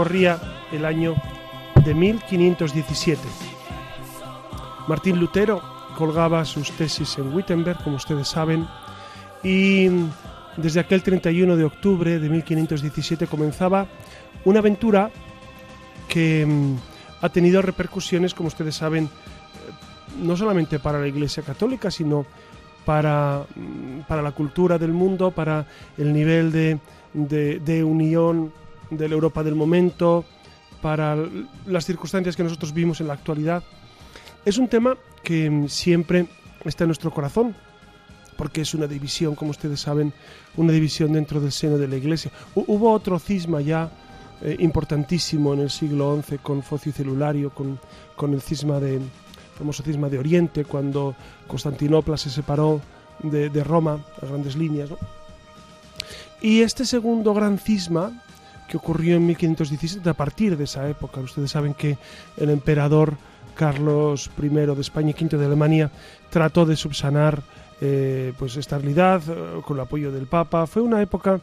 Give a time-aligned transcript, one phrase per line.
[0.00, 0.40] Corría
[0.72, 1.14] el año
[1.84, 3.20] de 1517.
[4.88, 5.60] Martín Lutero
[5.98, 8.66] colgaba sus tesis en Wittenberg, como ustedes saben,
[9.42, 9.88] y
[10.56, 13.88] desde aquel 31 de octubre de 1517 comenzaba
[14.46, 15.10] una aventura
[16.08, 16.76] que mm,
[17.20, 19.08] ha tenido repercusiones, como ustedes saben, eh,
[20.22, 22.24] no solamente para la Iglesia Católica, sino
[22.86, 25.66] para, mm, para la cultura del mundo, para
[25.98, 26.78] el nivel de,
[27.12, 28.50] de, de unión
[28.90, 30.24] de la Europa del momento,
[30.80, 31.16] para
[31.66, 33.62] las circunstancias que nosotros vivimos en la actualidad.
[34.44, 36.26] Es un tema que siempre
[36.64, 37.54] está en nuestro corazón,
[38.36, 40.12] porque es una división, como ustedes saben,
[40.56, 42.30] una división dentro del seno de la Iglesia.
[42.54, 43.90] Hubo otro cisma ya
[44.42, 47.78] eh, importantísimo en el siglo XI con Focio Celulario, con,
[48.16, 48.98] con el cisma de,
[49.58, 51.14] famoso cisma de Oriente, cuando
[51.46, 52.80] Constantinopla se separó
[53.22, 54.88] de, de Roma a grandes líneas.
[56.40, 58.22] Y este segundo gran cisma
[58.70, 61.20] que ocurrió en 1517 a partir de esa época.
[61.20, 61.98] Ustedes saben que
[62.36, 63.16] el emperador
[63.56, 65.90] Carlos I de España y V de Alemania
[66.30, 67.42] trató de subsanar
[67.80, 70.68] eh, pues esta realidad eh, con el apoyo del Papa.
[70.68, 71.40] Fue una época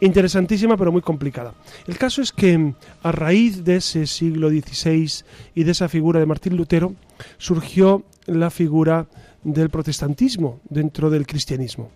[0.00, 1.52] interesantísima pero muy complicada.
[1.86, 2.72] El caso es que
[3.02, 5.22] a raíz de ese siglo XVI
[5.54, 6.94] y de esa figura de Martín Lutero
[7.36, 9.06] surgió la figura
[9.42, 11.90] del protestantismo dentro del cristianismo.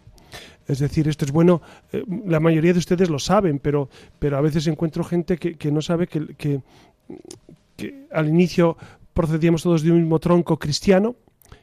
[0.69, 1.63] Es decir, esto es bueno,
[1.93, 5.81] eh, la mayoría de ustedes lo saben, pero, pero a veces encuentro gente que, no
[5.81, 8.77] sabe que, que, al inicio
[9.15, 11.17] procedíamos todos de un mismo tronco cristiano.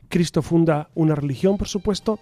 [0.10, 2.20] Cristo funda una religión, por supuesto.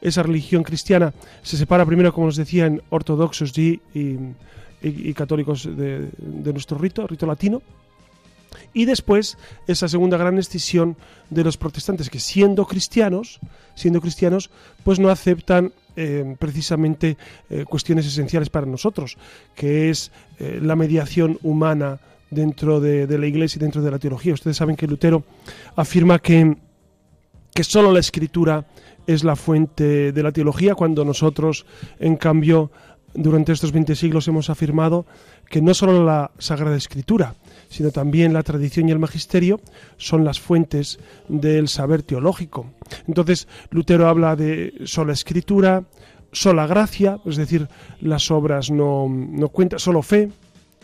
[0.00, 3.80] Esa religión cristiana se separa primero, como os decía, en ortodoxos y,
[4.82, 7.60] y, católicos de, de nuestro rito, rito latino.
[8.72, 9.36] Y después
[9.66, 10.96] esa segunda gran escisión
[11.28, 13.40] de los protestantes que siendo cristianos,
[13.74, 14.50] siendo cristianos,
[14.84, 17.16] pues no aceptan eh, precisamente
[17.48, 19.16] eh, cuestiones esenciales para nosotros,
[19.54, 22.00] que es eh, la mediación humana
[22.30, 24.34] dentro de, la Iglesia y dentro de la teología.
[24.34, 25.22] Ustedes saben que Lutero
[25.76, 26.56] afirma que,
[27.54, 28.66] que solo la escritura
[29.06, 31.64] es la fuente de la teología, cuando nosotros,
[32.00, 32.72] en cambio,
[33.14, 35.06] durante estos 20 siglos hemos afirmado
[35.48, 37.34] que no solo la Sagrada Escritura,
[37.74, 39.60] sino también la tradición y el magisterio
[39.96, 42.70] son las fuentes del saber teológico.
[43.08, 45.82] Entonces, Lutero habla de sola escritura,
[46.30, 47.66] sola gracia, es decir,
[48.00, 50.30] las obras no, no cuentan, solo fe,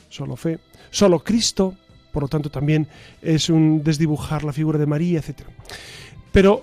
[0.08, 0.58] solo fe,
[0.90, 1.76] solo Cristo,
[2.10, 2.88] por lo tanto también
[3.22, 5.42] es un desdibujar la figura de María, etc.
[6.32, 6.60] Pero,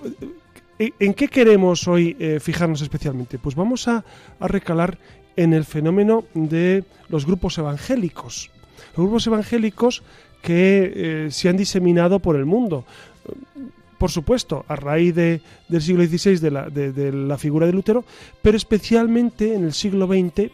[0.78, 3.38] ¿en qué queremos hoy eh, fijarnos especialmente?
[3.38, 4.04] Pues vamos a,
[4.38, 4.98] a recalar
[5.36, 8.50] en el fenómeno de los grupos evangélicos.
[8.96, 10.02] Los grupos evangélicos
[10.42, 10.92] que
[11.26, 12.84] eh, se han diseminado por el mundo.
[13.98, 18.04] Por supuesto, a raíz de, del siglo XVI de la, de, la figura de Lutero,
[18.40, 20.52] pero especialmente en el siglo XX,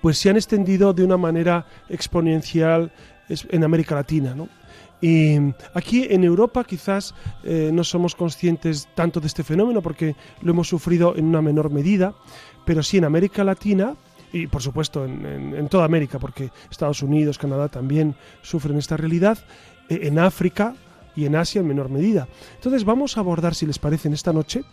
[0.00, 2.92] pues se han extendido de una manera exponencial
[3.28, 4.34] en América Latina.
[5.02, 5.36] Y
[5.74, 10.68] aquí en Europa quizás eh, no somos conscientes tanto de este fenómeno porque lo hemos
[10.68, 12.14] sufrido en una menor medida,
[12.64, 13.96] pero sí en América Latina
[14.34, 19.38] y por supuesto en, toda América, porque Estados Unidos, Canadá también sufren esta realidad,
[19.88, 20.74] eh, en África
[21.14, 22.26] y en Asia en menor medida.
[22.56, 24.64] Entonces vamos a abordar, si les parece, en esta noche,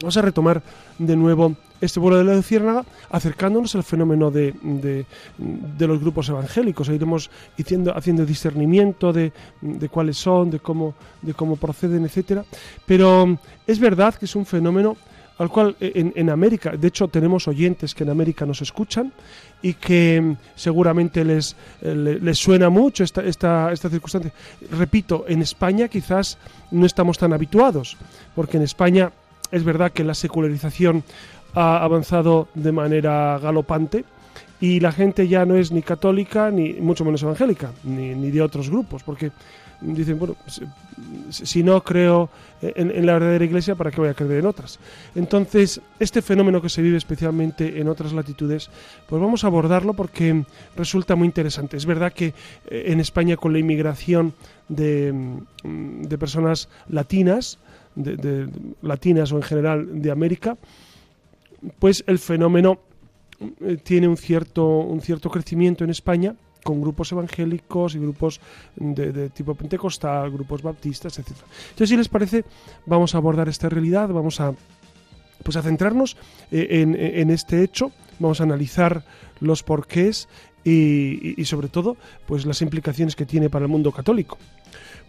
[0.00, 0.62] vamos a retomar
[0.96, 6.88] de nuevo este vuelo de la luciérnaga, acercándonos al fenómeno de, de, los grupos evangélicos.
[6.88, 12.42] Iremos haciendo, haciendo discernimiento de, de, cuáles son, de cómo, de cómo proceden, etc.
[12.86, 14.96] Pero es verdad que es un fenómeno
[15.38, 19.12] al cual eh, en, América, de hecho tenemos oyentes que en América nos escuchan
[19.62, 24.32] y que mm, seguramente les, eh, les, suena mucho esta, esta, esta circunstancia.
[24.70, 26.38] Repito, en España quizás
[26.70, 27.96] no estamos tan habituados,
[28.34, 29.12] porque en España
[29.50, 31.04] es verdad que la secularización
[31.54, 34.04] ha avanzado de manera galopante
[34.60, 38.42] y la gente ya no es ni católica ni mucho menos evangélica, ni, ni de
[38.42, 39.30] otros grupos, porque
[39.80, 40.36] dicen, bueno,
[41.30, 42.30] si, no creo
[42.60, 44.78] en, la verdadera iglesia, ¿para qué voy a creer en otras?
[45.14, 48.70] Entonces, este fenómeno que se vive especialmente en otras latitudes,
[49.06, 50.44] pues vamos a abordarlo porque
[50.76, 51.76] resulta muy interesante.
[51.76, 52.34] Es verdad que
[52.68, 54.34] eh, en España con la inmigración
[54.68, 55.12] de,
[55.62, 57.58] mm, de personas latinas,
[57.94, 58.48] de,
[58.82, 60.56] latinas o en general de América,
[61.78, 62.78] pues el fenómeno
[63.60, 66.34] eh, tiene un cierto, un cierto crecimiento en España
[66.68, 68.42] con grupos evangélicos y grupos
[68.76, 71.28] de, tipo pentecostal, grupos baptistas, etc.
[71.70, 72.44] Entonces, si les parece,
[72.84, 74.52] vamos a abordar esta realidad, vamos a,
[75.42, 76.18] pues a centrarnos
[76.52, 76.84] eh,
[77.16, 79.02] en, este hecho, vamos a analizar
[79.40, 80.28] los porqués
[80.62, 84.36] y, y, sobre todo pues las implicaciones que tiene para el mundo católico.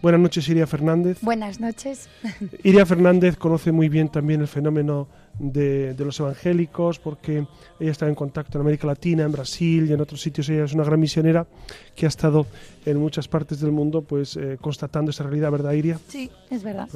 [0.02, 1.18] Buenas noches, Iria Fernández.
[1.20, 2.08] Buenas noches.
[2.64, 5.08] Iria Fernández conoce muy bien también el fenómeno
[5.38, 7.46] de, los evangélicos porque
[7.78, 10.48] ella está en contacto en América Latina, en Brasil y en otros sitios.
[10.48, 11.46] Ella es una gran misionera
[11.94, 12.46] que ha estado
[12.86, 15.98] en muchas partes del mundo pues eh, constatando esa realidad, ¿verdad, Iria?
[16.08, 16.88] Sí, es verdad.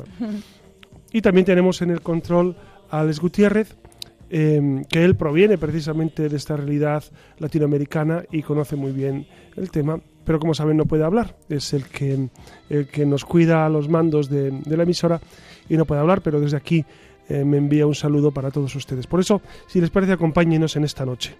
[1.12, 2.56] Y también tenemos en el control
[2.90, 3.76] a Alex Gutiérrez,
[4.30, 7.04] em, que él proviene precisamente de esta realidad
[7.38, 11.36] latinoamericana y conoce muy bien el tema pero como saben no puede hablar.
[11.48, 12.28] Es el que,
[12.70, 15.20] el que nos cuida a los mandos de, la emisora
[15.68, 16.84] y no puede hablar, pero desde aquí
[17.28, 19.06] eh, me envía un saludo para todos ustedes.
[19.06, 21.36] Por eso, si les parece, acompáñenos en esta noche.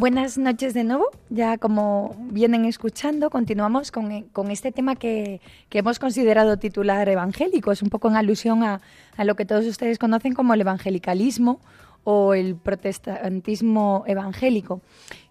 [0.00, 1.10] Buenas noches de nuevo.
[1.28, 4.10] Ya como vienen escuchando, continuamos con,
[4.50, 7.70] este tema que, hemos considerado titular evangélico.
[7.70, 8.80] Es un poco en alusión a,
[9.18, 11.60] lo que todos ustedes conocen como el evangelicalismo
[12.02, 14.80] o el protestantismo evangélico.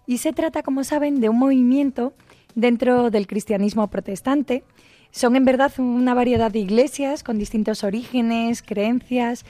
[0.06, 2.14] Y se trata, como saben, de un movimiento
[2.54, 4.62] dentro del cristianismo protestante.
[5.10, 9.44] Son en verdad una variedad de iglesias con distintos orígenes, creencias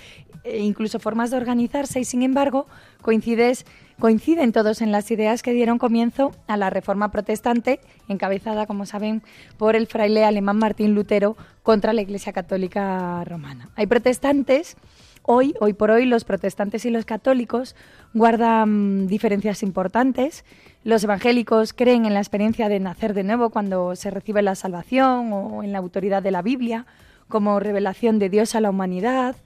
[0.45, 2.67] e incluso formas de organizarse y, sin embargo,
[3.03, 3.67] coincides
[4.01, 9.23] coinciden todos en las ideas que dieron comienzo a la Reforma Protestante, encabezada, como saben,
[9.59, 13.69] por el fraile alemán Martín Lutero contra la Iglesia Católica Romana.
[13.77, 14.77] Hay protestantes,
[15.23, 17.77] hoy, hoy por hoy, los protestantes y los católicos
[18.15, 20.45] guardan diferencias importantes.
[20.83, 25.33] Los evangélicos creen en la experiencia de nacer de nuevo cuando se recibe la salvación
[25.33, 26.87] o en la autoridad de la Biblia
[27.29, 29.37] como revelación de Dios a la humanidad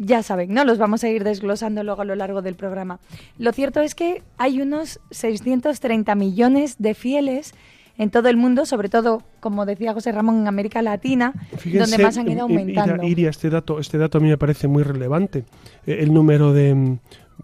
[0.00, 0.64] ya saben, ¿no?
[0.64, 3.00] Los vamos a ir desglosando luego a lo largo del programa.
[3.38, 7.52] Lo cierto es que hay unos 630 millones de fieles
[7.98, 11.34] en todo el mundo, sobre todo, como decía José Ramón, en América Latina,
[11.66, 13.02] donde más han ido aumentando.
[13.04, 15.44] Iria, este dato, este dato a mí me parece muy relevante.
[15.86, 16.98] Eh, el número de...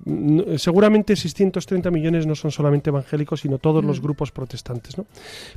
[0.05, 4.03] Mm, seguramente 630 millones no son solamente evangélicos, sino todos los mm.
[4.03, 5.05] grupos protestantes, ¿no?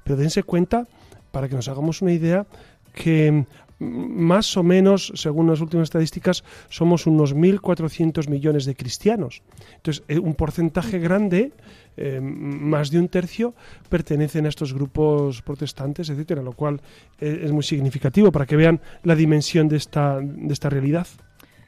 [0.04, 0.86] Pero dense cuenta,
[1.32, 2.46] para que nos hagamos una idea,
[2.94, 3.46] que
[3.80, 9.42] más o menos, según las últimas estadísticas, somos unos 1.400 millones de cristianos.
[9.78, 11.54] Entonces, eh, un porcentaje grande,
[11.98, 13.54] eh, más de un tercio,
[13.88, 16.82] pertenecen a estos grupos protestantes, etcétera, lo cual
[17.20, 21.08] eh, es muy significativo para que vean la dimensión de esta, de esta realidad.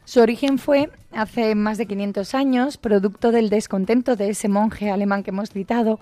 [0.03, 5.23] Su origen fue hace más de 500 años, producto del descontento de ese monje alemán
[5.23, 5.99] que hemos citado.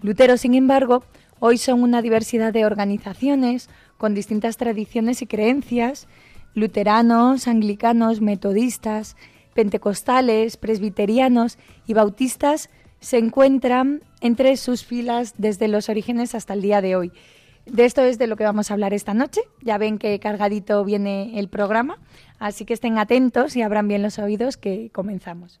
[0.00, 1.04] Lutero, sin embargo,
[1.38, 3.68] hoy son una diversidad de organizaciones,
[4.02, 6.08] con distintas tradiciones y creencias,
[6.54, 9.16] luteranos, anglicanos, metodistas,
[9.54, 11.56] pentecostales, presbiterianos
[11.86, 12.68] y bautistas
[12.98, 17.12] se encuentran entre sus filas desde los orígenes hasta el día de hoy.
[17.66, 19.42] De esto es de lo que vamos a hablar esta noche.
[19.60, 22.00] Ya ven que cargadito viene el programa,
[22.40, 25.60] así que estén atentos y abran bien los oídos que comenzamos.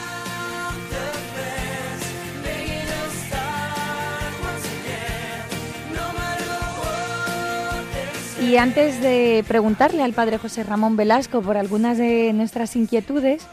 [8.41, 13.45] Y antes de preguntarle al padre José Ramón Velasco por algunas de nuestras inquietudes,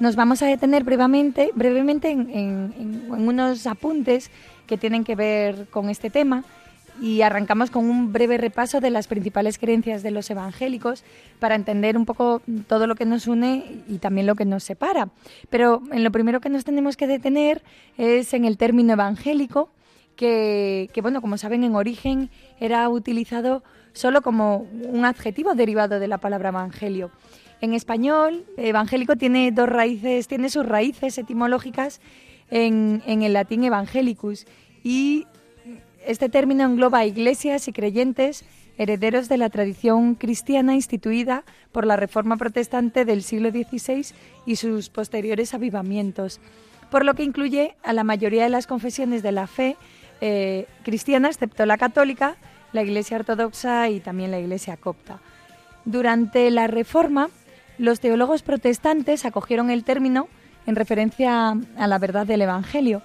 [0.00, 4.30] nos vamos a detener brevemente, brevemente en, unos apuntes
[4.66, 6.44] que tienen que ver con este tema
[7.00, 11.04] y arrancamos con un breve repaso de las principales creencias de los evangélicos
[11.38, 15.08] para entender un poco todo lo que nos une y también lo que nos separa.
[15.48, 17.62] Pero en lo primero que nos tenemos que detener
[17.96, 19.70] es en el término evangélico,
[20.16, 23.62] que, bueno, como saben, en origen era utilizado
[23.94, 27.10] solo como un adjetivo derivado de la palabra evangelio.
[27.60, 32.00] En español, evangélico tiene dos raíces, tiene sus raíces etimológicas
[32.50, 34.46] en, el latín evangelicus
[34.82, 35.26] y
[36.06, 38.44] este término engloba a iglesias y creyentes
[38.76, 44.06] herederos de la tradición cristiana instituida por la Reforma Protestante del siglo XVI
[44.44, 46.40] y sus posteriores avivamientos,
[46.90, 49.76] por lo que incluye a la mayoría de las confesiones de la fe
[50.20, 52.36] eh, cristiana, excepto la católica,
[52.74, 55.20] la Iglesia Ortodoxa y también la Iglesia Copta.
[55.84, 57.30] Durante la Reforma,
[57.78, 60.28] los teólogos protestantes acogieron el término
[60.66, 63.00] en referencia a la verdad del Evangelio.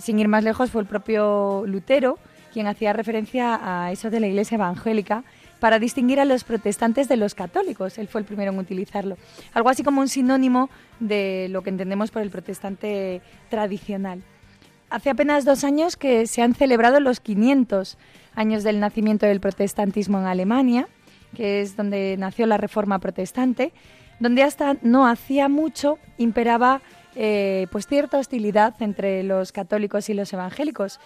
[0.00, 2.18] Sin ir más lejos, fue el propio Lutero
[2.52, 5.24] quien hacía referencia a eso de la Iglesia evangélica
[5.58, 7.96] para distinguir a los protestantes de los católicos.
[7.98, 9.16] Él fue el primero en utilizarlo.
[9.54, 14.22] Algo así como un sinónimo de lo que entendemos por el protestante tradicional.
[14.90, 17.96] Hace apenas dos años que se han celebrado los 500
[18.34, 20.88] años del nacimiento del protestantismo en Alemania,
[21.34, 23.72] que es donde nació la Reforma Protestante,
[24.20, 26.82] donde hasta no hacía mucho imperaba
[27.14, 31.00] eh, pues cierta hostilidad entre los católicos y los evangélicos.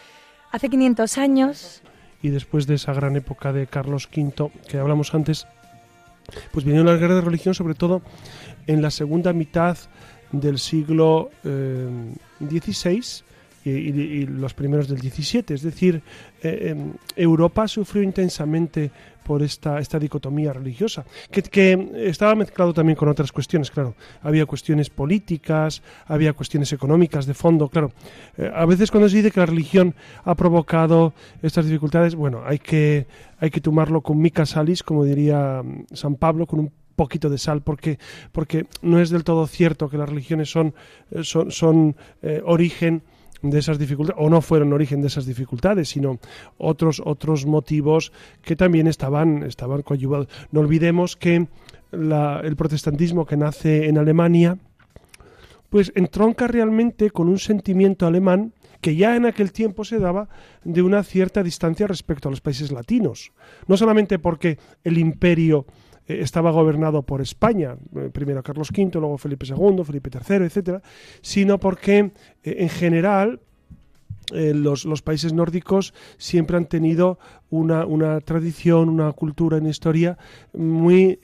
[0.53, 1.83] Hace 500 años...
[2.23, 5.47] Y después de esa gran época de Carlos V que hablamos antes,
[6.53, 8.03] pues vinieron las guerras de religión sobre todo
[8.67, 9.77] en la segunda mitad
[10.33, 13.26] del siglo XVI eh,
[13.71, 15.55] y, los primeros del 17.
[15.55, 16.03] Es decir,
[16.43, 18.91] eh, em, Europa sufrió intensamente
[19.27, 23.97] por esta, esta dicotomía religiosa, que, estaba mezclado también con otras cuestiones, claro.
[24.23, 27.91] Había cuestiones políticas, había cuestiones económicas de fondo, claro.
[28.39, 32.61] Eh, a veces cuando se dice que la religión ha provocado estas dificultades, bueno, hay
[32.61, 33.09] que,
[33.41, 37.39] hay que tomarlo con mica salis, como diría mm, San Pablo, con un poquito de
[37.39, 37.99] sal, porque,
[38.31, 40.73] porque no es del todo cierto que las religiones son,
[41.11, 41.97] eh, son,
[42.45, 43.03] origen
[43.51, 46.19] de esas dificultades, o no fueron origen de esas dificultades, sino
[46.59, 48.13] otros, otros motivos
[48.43, 50.29] que también estaban, estaban coadyuvados.
[50.51, 51.47] No olvidemos que
[51.93, 54.59] el protestantismo que nace en Alemania,
[55.71, 60.29] pues entronca realmente con un sentimiento alemán que ya en aquel tiempo se daba
[60.63, 63.33] de una cierta distancia respecto a los países latinos.
[63.67, 65.67] No solamente porque el imperio
[66.07, 70.83] eh, estaba gobernado por España, eh, primero Carlos V, luego Felipe II, Felipe III, etcétera,
[71.21, 73.41] sino porque eh, en general
[74.33, 77.19] los, los, países nórdicos siempre han tenido
[77.51, 80.19] una, tradición, una cultura, una historia
[80.53, 81.19] muy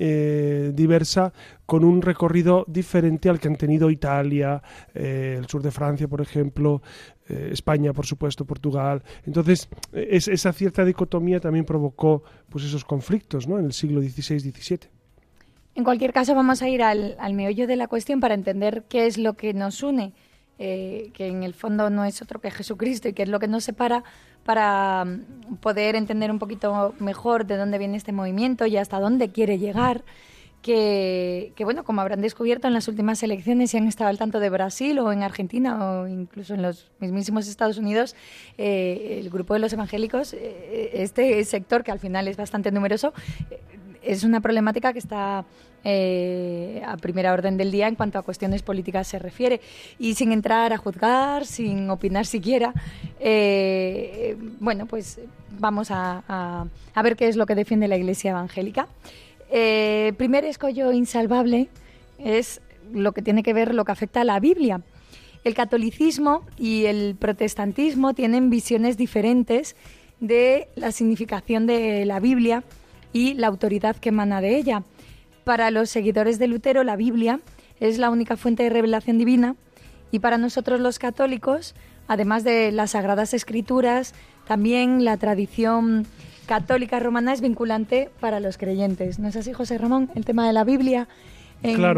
[0.73, 1.33] diversa,
[1.67, 4.63] con un recorrido diferente al que han tenido Italia,
[4.95, 6.83] el sur de Francia, por ejemplo,
[7.29, 9.03] eh, España, por supuesto, Portugal.
[9.25, 13.59] Entonces, es, esa cierta dicotomía también provocó pues, esos conflictos ¿no?
[13.59, 14.91] en el siglo XVI-XVII.
[15.75, 19.17] En cualquier caso, vamos a ir al, meollo de la cuestión para entender qué es
[19.17, 20.13] lo que nos une,
[20.64, 23.49] eh, que en el fondo no es otro que Jesucristo y qué es lo que
[23.49, 24.04] nos separa
[24.45, 29.31] para mm, poder entender un poquito mejor de dónde viene este movimiento y hasta dónde
[29.31, 30.04] quiere llegar
[30.62, 34.49] que, bueno, como habrán descubierto en las últimas elecciones, si han estado al tanto de
[34.50, 38.14] Brasil o en Argentina o incluso en los mismísimos Estados Unidos,
[38.57, 43.12] eh, el grupo de los evangélicos, eh, este sector que al final es bastante numeroso,
[44.03, 45.45] es una problemática que está
[45.85, 49.61] a primera orden del día en cuanto a cuestiones políticas se refiere.
[49.99, 52.73] Y sin entrar a juzgar, sin opinar siquiera,
[54.61, 55.19] bueno, pues
[55.59, 56.23] vamos a,
[56.95, 58.87] a ver qué es lo que defiende la Iglesia evangélica.
[59.55, 61.69] Eh, primer escollo insalvable
[62.19, 64.81] es lo que tiene que ver lo que afecta a la Biblia.
[65.45, 69.77] El catolicismo y el protestantismo tienen visiones diferentes
[70.21, 72.65] de la significación de la Biblia
[73.12, 74.83] y la autoridad que emana de ella.
[75.45, 77.40] Para los seguidores de Lutero, la Biblia
[77.81, 79.57] es la única fuente de revelación divina
[80.11, 81.75] y para nosotros los católicos,
[82.07, 84.14] además de las sagradas escrituras,
[84.47, 86.07] también la tradición
[86.47, 89.19] católica romana es vinculante para los creyentes.
[89.19, 90.11] ¿No es así, José Ramón?
[90.14, 91.09] El tema de la Biblia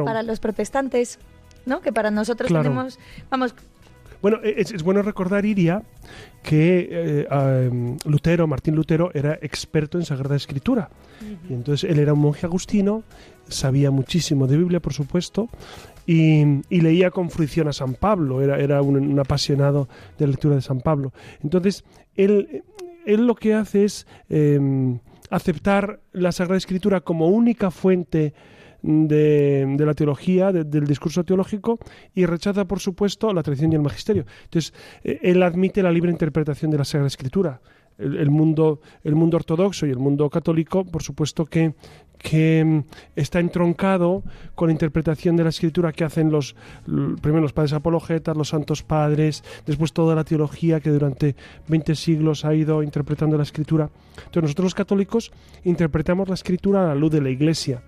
[0.04, 1.18] para los protestantes,
[1.66, 1.80] ¿no?
[1.80, 2.98] Que para nosotros tenemos,
[3.30, 3.54] vamos,
[4.24, 5.82] bueno, e-, es, bueno recordar, Iria,
[6.42, 10.88] que eh, Lutero, Martín Lutero, era experto en Sagrada Escritura.
[11.50, 13.02] Y entonces él era un monje agustino,
[13.48, 15.50] sabía muchísimo de Biblia, por supuesto,
[16.06, 20.62] y, leía con fruición a San Pablo, era, era un, apasionado de la lectura de
[20.62, 21.12] San Pablo.
[21.42, 22.64] Entonces, él,
[23.04, 28.32] él lo que hace es em, aceptar la Sagrada Escritura como única fuente
[28.84, 31.78] de, la teología, del discurso teológico,
[32.14, 34.26] y rechaza, por supuesto, la tradición y el magisterio.
[34.44, 37.60] Entonces, eh, él admite la libre interpretación de la Sagrada Escritura.
[37.96, 41.74] El, mundo, el mundo ortodoxo y el mundo católico, por supuesto que,
[42.18, 42.80] que mm,
[43.14, 44.24] está entroncado
[44.56, 46.56] con la interpretación de la escritura que hacen los
[47.22, 51.36] primero los padres apologetas, los santos padres, después toda la teología que durante
[51.68, 53.88] 20 siglos ha ido interpretando la escritura.
[54.16, 55.30] Entonces nosotros los católicos
[55.62, 57.84] interpretamos la escritura a la luz de la iglesia.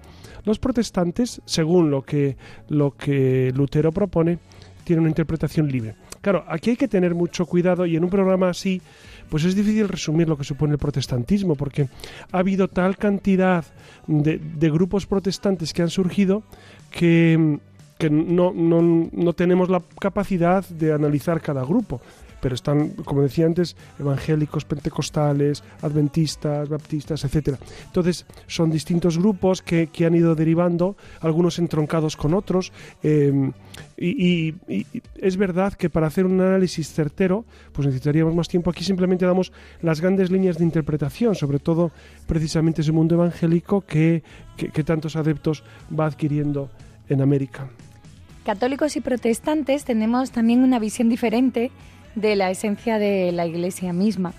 [0.46, 2.36] Los protestantes, según lo que,
[2.68, 4.38] lo que Lutero propone,
[4.84, 5.96] tienen una interpretación libre.
[6.20, 8.80] Claro, aquí hay que tener mucho cuidado y en un programa así,
[9.28, 11.88] pues es difícil resumir lo que supone el protestantismo, porque
[12.30, 13.64] ha habido tal cantidad
[14.06, 16.44] de, grupos protestantes que han surgido
[16.92, 17.58] que,
[17.98, 22.00] que no, no, no tenemos la capacidad de analizar cada grupo
[22.40, 27.58] pero están, como decía antes, evangélicos, pentecostales, adventistas, baptistas, etc.
[27.86, 33.52] Entonces, son distintos grupos que, han ido derivando, algunos entroncados con otros, em,
[33.96, 34.54] y,
[35.16, 38.70] es verdad que para hacer un análisis certero, pues necesitaríamos más tiempo.
[38.70, 41.90] Aquí simplemente damos las grandes líneas de interpretación, sobre todo
[42.26, 44.22] precisamente ese mundo evangélico que,
[44.56, 45.64] que tantos adeptos
[45.98, 46.70] va adquiriendo
[47.08, 47.68] en América.
[48.46, 51.72] Católicos y protestantes tenemos también una visión diferente
[52.16, 54.32] de la esencia de la Iglesia misma.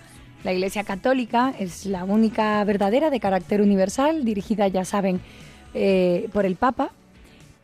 [0.44, 5.22] La Iglesia católica es la única verdadera de carácter universal, dirigida, ya saben,
[5.74, 6.92] eh, por el Papa.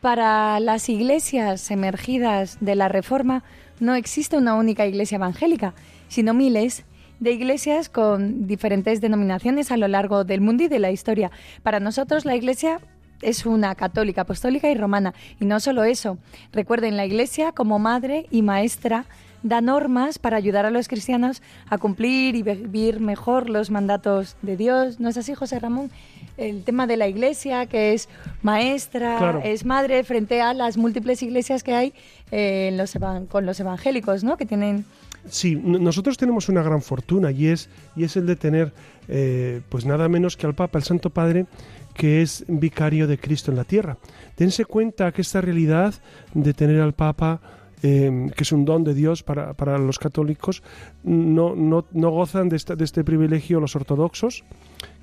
[0.00, 3.42] Para las iglesias emergidas de la Reforma
[3.80, 5.74] no existe una única iglesia evangélica,
[6.08, 6.84] sino miles
[7.20, 11.30] de iglesias con diferentes denominaciones a lo largo del mundo y de la historia.
[11.62, 12.80] Para nosotros la iglesia
[13.22, 15.14] es una católica, apostólica y romana.
[15.40, 16.18] Y no solo eso,
[16.52, 19.06] recuerden la iglesia como madre y maestra
[19.44, 24.56] da normas para ayudar a los cristianos a cumplir y vivir mejor los mandatos de
[24.56, 24.98] Dios.
[24.98, 25.90] ¿No es así, José Ramón?
[26.36, 28.08] El tema de la iglesia, que es
[28.42, 31.92] maestra, es madre frente a las múltiples iglesias que hay
[32.32, 34.36] eh, en los con los evangélicos, ¿no?
[34.36, 34.84] Que tienen...
[35.28, 38.72] Sí, nosotros tenemos una gran fortuna y es, y es el de tener,
[39.08, 41.46] eh, pues nada menos que al Papa, el Santo Padre,
[41.94, 43.96] que es vicario de Cristo en la tierra.
[44.36, 45.94] Dense cuenta que esta realidad
[46.34, 47.40] de tener al Papa
[47.86, 50.62] Em, que es un don de Dios para, para los católicos,
[51.02, 54.42] no, no, no gozan de, de, este privilegio los ortodoxos,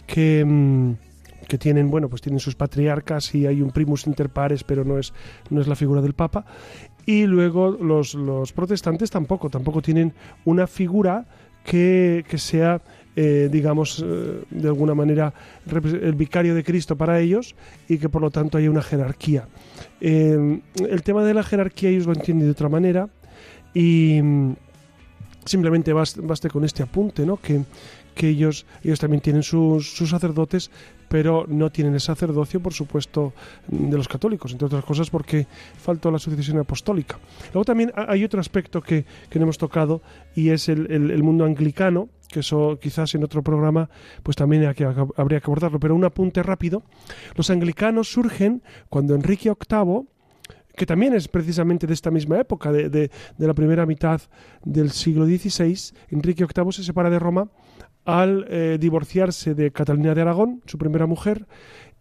[0.07, 0.95] que, em,
[1.47, 4.97] que tienen, bueno, pues tienen sus patriarcas y hay un primus inter pares, pero no
[4.97, 5.13] es,
[5.51, 6.43] no es la figura del Papa.
[7.05, 10.13] Y luego los, los protestantes tampoco, tampoco tienen
[10.45, 11.27] una figura
[11.63, 12.81] que, que sea
[13.15, 15.33] eh, digamos, eh, de alguna manera
[15.69, 17.55] el vicario de Cristo para ellos
[17.89, 19.47] y que por lo tanto haya una jerarquía.
[19.99, 23.09] Eh, el tema de la jerarquía ellos lo entienden de otra manera
[23.73, 24.55] y mm,
[25.43, 27.37] simplemente baste, con este apunte, ¿no?
[27.37, 27.61] Que,
[28.21, 30.69] que ellos, ellos también tienen sus, sus, sacerdotes,
[31.09, 33.33] pero no tienen el sacerdocio, por supuesto,
[33.67, 37.17] de los católicos, entre otras cosas porque faltó la sucesión apostólica.
[37.51, 40.03] Luego también hay otro aspecto que, que no hemos tocado
[40.35, 43.89] y es el, el, mundo anglicano, que eso quizás en otro programa
[44.21, 46.83] pues también habría que abordarlo, pero un apunte rápido.
[47.35, 50.05] Los anglicanos surgen cuando Enrique VIII
[50.75, 54.21] que también es precisamente de esta misma época, de, de, la primera mitad
[54.63, 55.75] del siglo XVI,
[56.09, 57.49] Enrique VIII se separa de Roma
[58.05, 61.47] al eh, divorciarse de Catalina de Aragón, su primera mujer,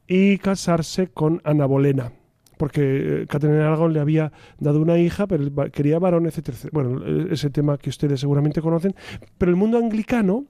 [0.06, 2.12] y casarse con Ana Bolena,
[2.56, 6.50] porque eh, Catalina de Aragón le había dado una hija, pero quería varón, etc.
[6.72, 8.94] Bueno, e-, ese tema que ustedes seguramente conocen,
[9.38, 10.46] pero el mundo anglicano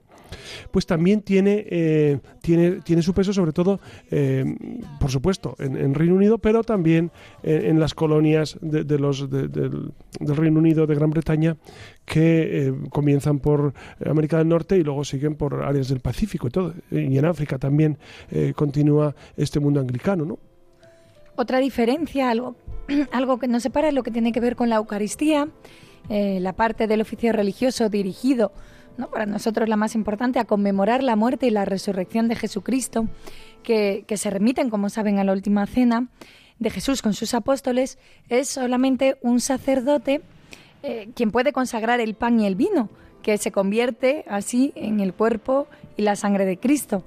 [0.71, 4.45] pues también tiene, eh, tiene, tiene su peso, sobre todo, eh,
[4.99, 7.11] por supuesto, en, Reino Unido, pero también
[7.43, 11.57] en, las colonias de, los, del, Reino Unido, de Gran Bretaña,
[12.05, 13.73] que eh, comienzan por
[14.05, 16.73] América del Norte y luego siguen por áreas del Pacífico y todo.
[16.91, 17.97] Y en África también
[18.55, 20.39] continúa este mundo anglicano, ¿no?
[21.35, 22.55] Otra diferencia, algo,
[23.11, 25.47] algo que nos separa, es lo que tiene que ver con la Eucaristía,
[26.09, 28.51] la parte del oficio religioso dirigido
[29.11, 33.07] para nosotros la más importante, a conmemorar la muerte y la resurrección de Jesucristo,
[33.63, 36.07] que, se remiten, como saben, a la última cena
[36.59, 37.97] de Jesús con sus apóstoles,
[38.29, 40.21] es solamente un sacerdote
[40.83, 42.89] eh, quien puede consagrar el pan y el vino,
[43.21, 47.03] que se convierte así en el cuerpo y la sangre de Cristo.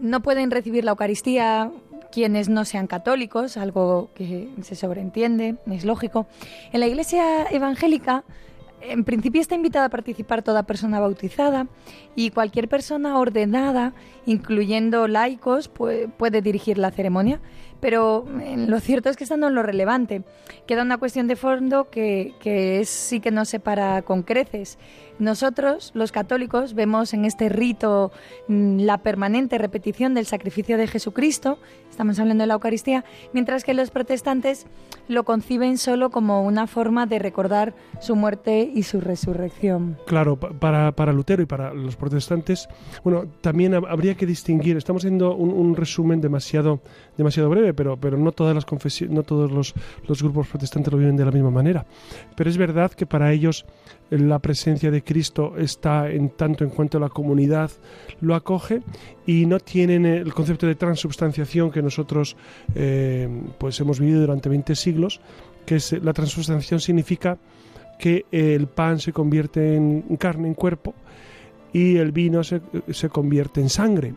[0.00, 1.70] No pueden recibir la Eucaristía
[2.12, 6.26] quienes no sean católicos, algo que se sobreentiende, es lógico.
[6.72, 8.24] En la Iglesia evangélica
[8.80, 11.66] en principio está invitada a participar toda persona bautizada
[12.14, 13.92] y cualquier persona ordenada,
[14.26, 17.40] incluyendo laicos, puede, dirigir la ceremonia,
[17.80, 20.22] pero lo cierto es que esto no es lo relevante.
[20.66, 24.78] Queda una cuestión de fondo que, que es, sí que nos separa con creces.
[25.18, 28.12] Nosotros, los católicos, vemos en este rito
[28.46, 31.58] mm, la permanente repetición del sacrificio de Jesucristo,
[31.90, 34.66] estamos hablando de la Eucaristía, mientras que los protestantes
[35.08, 39.98] lo conciben solo como una forma de recordar su muerte y su resurrección.
[40.06, 42.68] Claro, para, para Lutero y para los protestantes,
[43.02, 46.80] bueno, también habría que distinguir, estamos haciendo un, resumen demasiado,
[47.18, 49.74] demasiado breve, pero, pero no todas las confesiones, no todos los,
[50.06, 51.84] los grupos protestantes lo viven de la misma manera.
[52.34, 53.66] Pero es verdad que para ellos
[54.08, 57.70] la presencia de Cristo está en tanto en cuanto la comunidad
[58.20, 58.82] lo acoge
[59.26, 62.36] y no tienen el concepto de transubstanciación que nosotros
[62.74, 63.28] eh,
[63.58, 65.20] pues hemos vivido durante 20 siglos,
[65.66, 67.36] que es, la transubstanciación significa
[67.98, 70.94] que el pan se convierte en carne, en cuerpo,
[71.72, 74.14] y el vino se, se convierte en sangre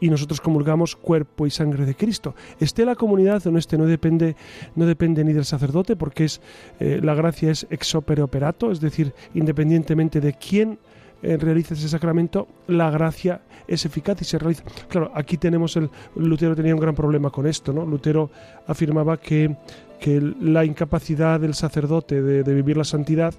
[0.00, 2.34] y nosotros comulgamos cuerpo y sangre de Cristo.
[2.58, 4.36] Esté la comunidad o no esté, no depende,
[4.74, 6.40] no depende ni del sacerdote, porque es
[6.80, 10.78] eh, la gracia es ex opere operato, es decir, independientemente de quién
[11.22, 14.64] eh, realiza ese sacramento, la gracia es eficaz y se realiza.
[14.88, 17.84] Claro, aquí tenemos el Lutero tenía un gran problema con esto, ¿no?
[17.84, 18.30] Lutero
[18.66, 19.54] afirmaba que,
[20.00, 23.34] que la incapacidad del sacerdote de, de vivir la santidad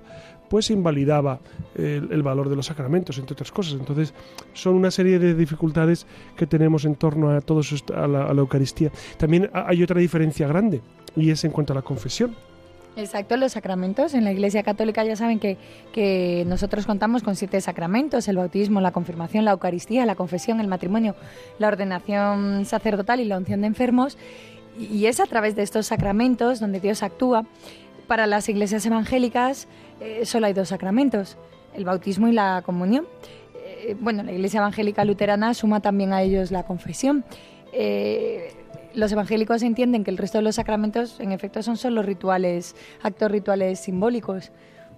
[0.52, 1.40] pues invalidaba
[1.76, 3.80] el, valor de los sacramentos, entre otras cosas.
[3.80, 4.14] Entonces,
[4.52, 8.92] son una serie de dificultades que tenemos en torno a todos a la, Eucaristía.
[9.18, 10.82] También hay otra diferencia grande
[11.16, 12.36] y es en cuanto a la confesión.
[12.98, 14.14] Exacto, los sacramentos.
[14.14, 15.58] En la Iglesia Católica ya saben que,
[15.94, 20.68] que, nosotros contamos con siete sacramentos, el bautismo, la confirmación, la Eucaristía, la confesión, el
[20.68, 21.16] matrimonio,
[21.60, 24.18] la ordenación sacerdotal y la unción de enfermos.
[24.78, 27.46] Y es a través de estos sacramentos donde Dios actúa.
[28.08, 29.70] Para las iglesias evangélicas
[30.02, 31.38] eh, solo hay dos sacramentos,
[31.76, 33.06] el bautismo y la comunión.
[33.56, 37.24] Eh, bueno, la Iglesia Evangélica Luterana suma también a ellos la confesión.
[37.72, 38.54] Eh,
[38.96, 43.32] los evangélicos entienden que el resto de los sacramentos, en efecto, son solo rituales, actos
[43.32, 44.52] rituales simbólicos.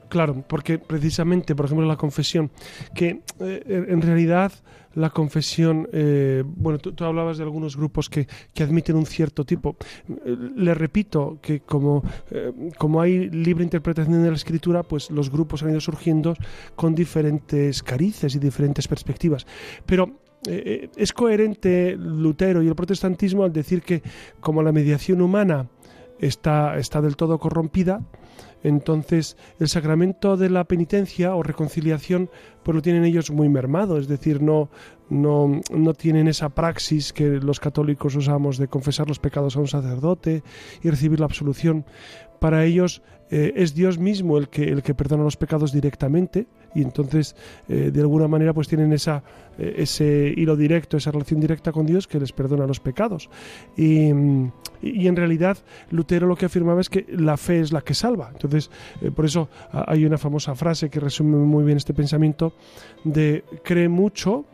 [0.07, 2.49] Claro, porque precisamente, por ejemplo, la confesión,
[2.95, 4.51] que en realidad
[4.95, 8.27] la confesión, eh, bueno, tú, hablabas de algunos grupos que,
[8.59, 9.75] admiten un cierto tipo.
[10.55, 15.63] Le repito que como, eh, como hay libre interpretación de la escritura, pues los grupos
[15.63, 16.35] han ido surgiendo
[16.75, 19.45] con diferentes carices y diferentes perspectivas.
[19.85, 24.01] Pero eh, es coherente Lutero y el protestantismo al decir que
[24.39, 25.69] como la mediación humana
[26.19, 28.01] está, está del todo corrompida,
[28.63, 32.29] entonces, el sacramento de la penitencia o reconciliación,
[32.63, 34.69] pues lo tienen ellos muy mermado, es decir, no,
[35.13, 39.67] no, no tienen esa praxis que los católicos usamos de confesar los pecados a un
[39.67, 40.43] sacerdote
[40.81, 41.85] y recibir la absolución.
[42.39, 46.45] Para ellos eh, es Dios mismo el que, el que perdona los pecados directamente
[46.75, 47.35] y entonces
[47.69, 49.23] eh, de alguna manera pues tienen esa,
[49.57, 53.29] eh, ese hilo directo, esa relación directa con Dios que les perdona los pecados.
[53.77, 54.09] Y,
[54.81, 55.57] y, en realidad
[55.89, 58.29] Lutero lo que afirmaba es que la fe es la que salva.
[58.33, 58.69] Entonces
[59.15, 62.53] por eso hay una famosa frase que resume muy bien este pensamiento
[63.03, 64.45] de cree mucho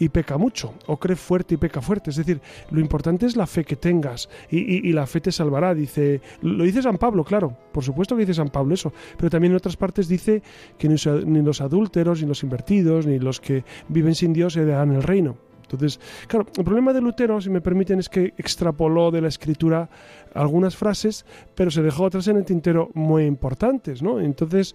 [0.00, 2.08] y peca mucho, o cree fuerte y peca fuerte.
[2.08, 5.74] Es decir, lo importante es la fe que tengas y, la fe te salvará.
[5.74, 9.52] Dice, lo dice San Pablo, claro, por supuesto que dice San Pablo eso, pero también
[9.52, 10.42] en otras partes dice
[10.78, 15.02] que ni, los adúlteros, ni los invertidos, ni los que viven sin Dios heredarán el
[15.02, 15.36] reino.
[15.62, 19.88] Entonces, claro, el problema de Lutero, si me permiten, es que extrapoló de la escritura
[20.34, 24.18] algunas frases, pero se dejó otras en el tintero muy importantes, ¿no?
[24.18, 24.74] Entonces,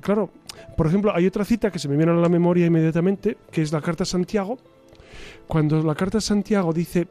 [0.00, 0.30] claro,
[0.76, 3.72] por ejemplo, hay otra cita que se me viene a la memoria inmediatamente, que es
[3.72, 4.58] la carta a Santiago.
[5.46, 7.08] Cuando la carta a Santiago dice,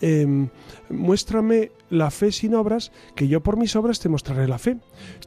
[0.00, 0.48] em,
[0.90, 4.78] muéstrame la fe sin obras, que yo por mis obras te mostraré la fe.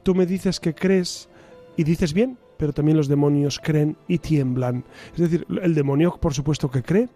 [0.03, 1.29] Tú me dices que crees
[1.77, 4.83] y dices bien, pero también los demonios creen y tiemblan.
[5.13, 7.09] Es decir, el demonio por supuesto que cree,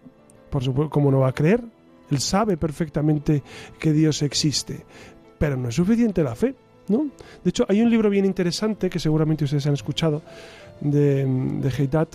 [0.50, 1.62] por supuesto, ¿cómo no va a creer?
[2.10, 3.42] Él sabe perfectamente
[3.78, 4.84] que Dios existe,
[5.38, 6.54] pero no es suficiente la fe.
[6.88, 7.08] ¿No?
[7.42, 10.22] De hecho, hay un libro bien interesante que seguramente ustedes han escuchado
[10.80, 12.06] de, de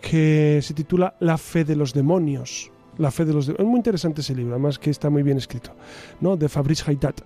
[0.00, 2.70] que se titula La fe de los demonios.
[2.98, 5.72] La fe de los Es muy interesante ese libro, además que está muy bien escrito,
[6.20, 6.36] ¿no?
[6.36, 7.20] De Fabrice Heitat.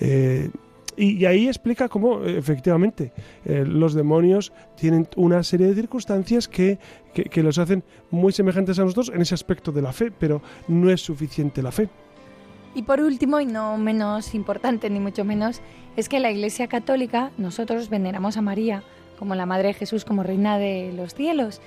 [0.00, 0.50] Eh,
[0.96, 3.12] y, ahí explica cómo, efectivamente,
[3.44, 6.78] eh, los demonios tienen una serie de circunstancias que,
[7.12, 10.90] que los hacen muy semejantes a nosotros en ese aspecto de la fe, pero no
[10.90, 11.88] es suficiente la fe.
[12.74, 15.60] Y por último, y no menos importante ni mucho menos,
[15.96, 18.82] es que en la Iglesia Católica nosotros veneramos a María
[19.18, 21.60] como la Madre de Jesús, como Reina de los cielos.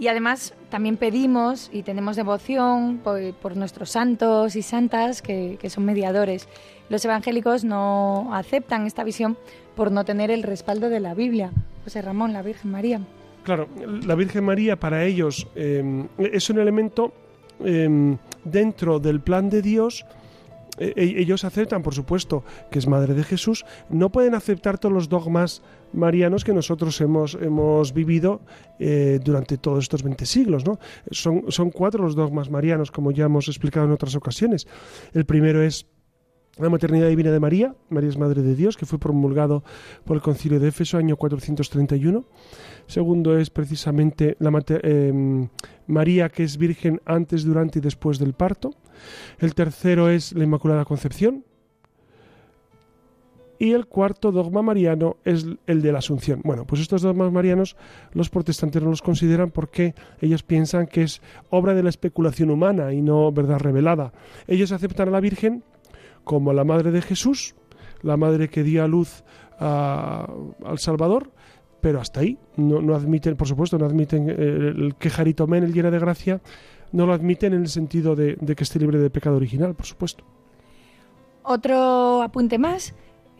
[0.00, 6.48] Y además también pedimos y tenemos devoción por, nuestros santos y santas que, son mediadores.
[6.88, 9.36] Los evangélicos no aceptan esta visión
[9.74, 11.50] por no tener el respaldo de la Biblia.
[11.84, 13.00] José Ramón, la Virgen María.
[13.42, 13.68] Claro,
[14.04, 17.12] la Virgen María para ellos eh, es un elemento
[17.64, 20.04] eh, dentro del plan de Dios
[20.78, 24.92] e, e, ellos aceptan, por supuesto, que es madre de Jesús, no pueden aceptar todos
[24.92, 28.40] los dogmas marianos que nosotros hemos, hemos vivido
[28.78, 30.64] eh, durante todos estos 20 siglos.
[30.64, 30.78] ¿no?
[31.10, 34.66] Son, son cuatro los dogmas marianos, como ya hemos explicado en otras ocasiones.
[35.12, 35.86] El primero es
[36.58, 39.62] la maternidad divina de María, María es Madre de Dios, que fue promulgado
[40.04, 42.24] por el Concilio de Éfeso año 431.
[42.88, 44.50] Segundo es precisamente la
[44.82, 45.48] em,
[45.86, 48.70] María, que es virgen antes, durante y después del parto.
[49.38, 51.44] El tercero es la Inmaculada Concepción.
[53.58, 56.40] Y el cuarto dogma mariano es el de la Asunción.
[56.44, 57.76] Bueno, pues estos dogmas marianos
[58.12, 61.20] los protestantes no los consideran porque ellos piensan que es
[61.50, 64.12] obra de la especulación humana y no verdad revelada.
[64.46, 65.62] Ellos aceptan a la Virgen
[66.24, 67.54] como la madre de Jesús,
[68.00, 69.24] la madre que dio a luz
[69.58, 71.32] al Salvador,
[71.80, 72.38] pero hasta ahí.
[72.56, 75.10] No, admiten, por supuesto, no admiten el, que
[75.46, 76.40] men, el lleno de gracia,
[76.92, 80.24] no lo admiten en el sentido de, que esté libre de pecado original, por supuesto.
[81.42, 82.94] Otro apunte más.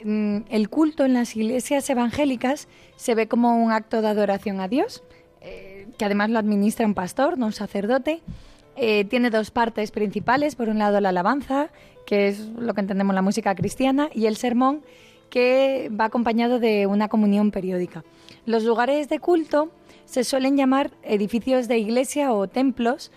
[0.04, 4.68] Mm, el culto en las iglesias evangélicas se ve como un acto de adoración a
[4.68, 5.02] Dios,
[5.40, 8.20] eh, que además lo administra un pastor, no un sacerdote.
[8.76, 10.54] Eh, tiene dos partes principales.
[10.54, 11.70] Por un lado, la alabanza,
[12.06, 14.82] que es lo que entendemos la música cristiana, y el sermón,
[15.30, 18.04] que va acompañado de una comunión periódica.
[18.48, 19.70] Los lugares de culto
[20.06, 23.12] se suelen llamar edificios de iglesia o templos,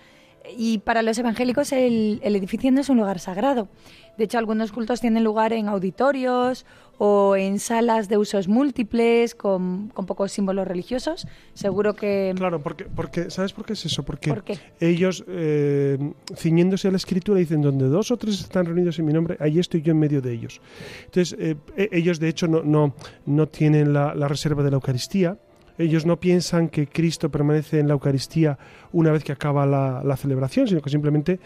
[0.57, 3.69] y para los evangélicos el, edificio no es un lugar sagrado.
[4.17, 6.65] De hecho, algunos cultos tienen lugar en auditorios
[7.03, 11.27] o en salas de usos múltiples con, pocos símbolos religiosos.
[11.55, 12.31] Seguro que...
[12.37, 14.03] Claro, porque, porque ¿sabes por qué es eso?
[14.03, 15.97] Porque ellos, eh,
[16.35, 19.57] ciñéndose a la escritura, dicen, donde dos o tres están reunidos en mi nombre, ahí
[19.57, 20.61] estoy yo en medio de ellos.
[21.05, 22.93] Entonces, eh, e, ellos de hecho no, no,
[23.25, 25.39] no tienen la, la reserva de la Eucaristía,
[25.79, 28.59] ellos no piensan que Cristo permanece en la Eucaristía
[28.91, 31.39] una vez que acaba la, celebración, sino que simplemente,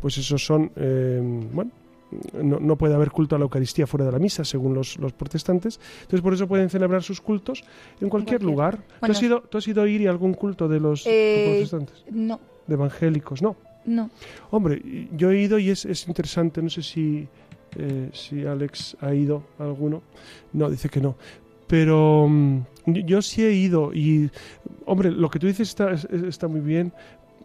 [0.00, 1.20] pues esos son, eh,
[1.52, 1.72] bueno,
[2.42, 5.80] no, puede haber culto a la Eucaristía fuera de la misa, según los, protestantes.
[6.02, 7.64] Entonces, por eso pueden celebrar sus cultos
[8.00, 8.78] en cualquier, lugar.
[9.00, 12.04] ¿Tú, has ido, ¿Tú has ido a ir a algún culto de los eh, protestantes?
[12.10, 12.40] No.
[12.66, 13.42] ¿De evangélicos?
[13.42, 13.56] No.
[13.84, 14.10] No.
[14.50, 17.26] Hombre, yo he ido y es, es interesante, no sé si,
[17.76, 20.02] eh, si Alex ha ido a alguno.
[20.52, 21.16] No, dice que no.
[21.66, 24.30] Pero mm, yo sí he ido y,
[24.86, 26.92] hombre, lo que tú dices está, está muy bien,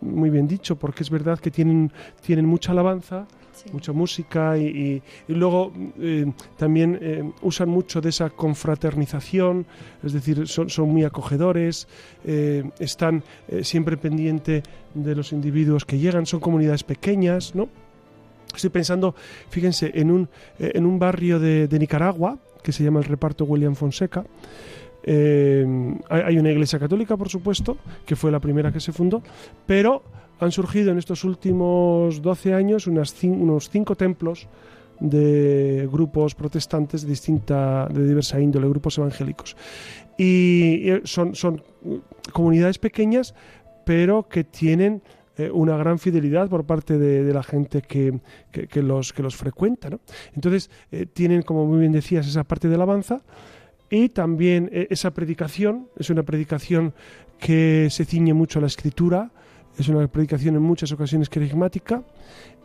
[0.01, 3.27] muy bien dicho, porque es verdad que tienen, tienen mucha alabanza,
[3.71, 9.65] mucha música y, luego eh, también eh, usan mucho de esa confraternización,
[10.03, 11.87] es decir, son, muy acogedores,
[12.25, 13.23] eh, están
[13.61, 14.63] siempre pendientes
[14.93, 17.69] de los individuos que llegan, son comunidades pequeñas, ¿no?
[18.53, 19.15] Estoy pensando,
[19.49, 24.23] fíjense, en un, en un barrio de, Nicaragua, que se llama el reparto William Fonseca.
[25.05, 29.21] Hay una iglesia católica, por supuesto, que fue la primera que se fundó,
[29.67, 30.03] pero
[30.39, 34.47] han surgido en estos últimos 12 años unos cinco templos
[34.99, 39.55] de grupos protestantes de distinta, de diversa índole, grupos evangélicos.
[40.17, 41.61] Y son, son
[42.31, 43.35] comunidades pequeñas,
[43.85, 45.01] pero que tienen
[45.37, 48.19] eh, una gran fidelidad por parte de, la gente que,
[48.81, 49.89] los, frecuenta.
[50.33, 53.21] Entonces, eh, tienen, como muy bien decías, esa parte de alabanza
[53.89, 56.93] y también eh, esa predicación, es una predicación
[57.37, 59.31] que se ciñe mucho a la escritura,
[59.77, 62.03] es una predicación en muchas ocasiones carismática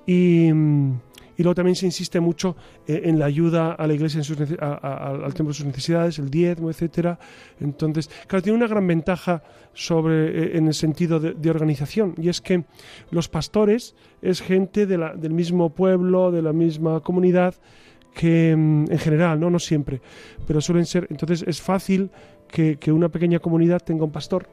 [0.07, 0.93] y, mm,
[1.41, 2.55] y luego también se insiste mucho
[2.87, 6.69] eh, en la ayuda a la iglesia sus, al templo de sus necesidades, el diezmo,
[6.69, 7.19] etcétera.
[7.59, 9.43] Entonces, claro, tiene una gran ventaja
[9.73, 12.65] sobre, eh, en el sentido de, organización, y es que
[13.11, 17.55] los pastores es gente de la, del mismo pueblo, de la misma comunidad,
[18.15, 19.49] que mm, en general, ¿no?
[19.49, 20.03] no siempre,
[20.47, 22.11] pero suelen ser, entonces es fácil
[22.49, 24.47] que, que una pequeña comunidad tenga un pastor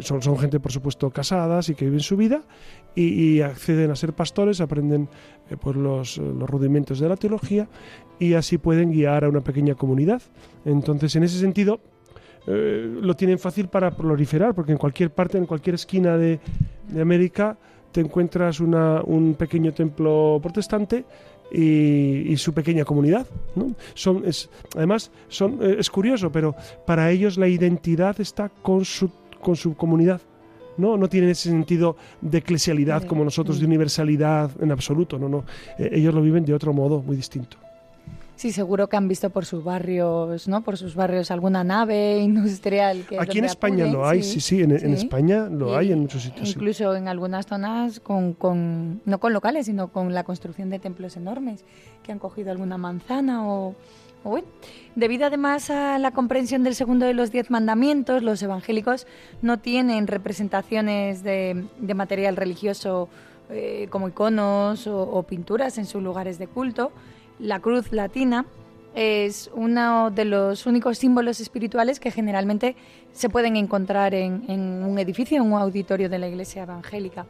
[0.00, 2.42] son, son, gente, por supuesto, casadas y que viven su vida
[2.94, 5.08] y, acceden a ser pastores, aprenden
[5.50, 7.68] eh, pues los, rudimentos de la teología
[8.18, 10.22] y así pueden guiar a una pequeña comunidad.
[10.64, 11.80] Entonces, en ese sentido,
[12.46, 16.40] eh, lo tienen fácil para proliferar, porque en cualquier parte, en cualquier esquina de,
[16.88, 17.58] de América,
[17.92, 21.04] te encuentras una, un pequeño templo protestante
[21.52, 23.26] y, y, su pequeña comunidad.
[23.54, 23.74] ¿no?
[23.94, 26.54] Son, es, además, son, es curioso, pero
[26.86, 29.10] para ellos la identidad está con su
[29.46, 30.20] con su comunidad.
[30.76, 35.20] No, no tienen ese sentido de eclesialidad como nosotros, de universalidad en absoluto.
[35.20, 35.44] No, no.
[35.78, 37.56] Eh, ellos lo viven de otro modo, muy distinto.
[38.34, 40.64] Sí, seguro que han visto por sus barrios, ¿no?
[40.64, 43.06] Por sus barrios alguna nave industrial.
[43.08, 46.48] Que Aquí en España lo hay, sí, sí, en, España lo hay en muchos sitios.
[46.50, 51.16] Incluso en algunas zonas con, con, no con locales, sino con la construcción de templos
[51.16, 51.64] enormes
[52.02, 53.76] que han cogido alguna manzana o,
[54.94, 59.06] Debido además a la comprensión del segundo de los diez mandamientos, los evangélicos
[59.42, 63.08] no tienen representaciones de, material religioso
[63.50, 66.92] eh, como iconos o, pinturas en sus lugares de culto.
[67.38, 68.46] La cruz latina
[68.94, 72.74] es uno de los únicos símbolos espirituales que generalmente
[73.12, 74.50] se pueden encontrar en,
[74.82, 77.26] un edificio, en un auditorio de la iglesia evangélica.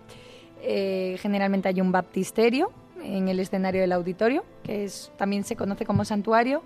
[0.62, 2.70] Eh, generalmente hay un baptisterio
[3.06, 6.62] en el escenario del auditorio, que es, también se conoce como santuario,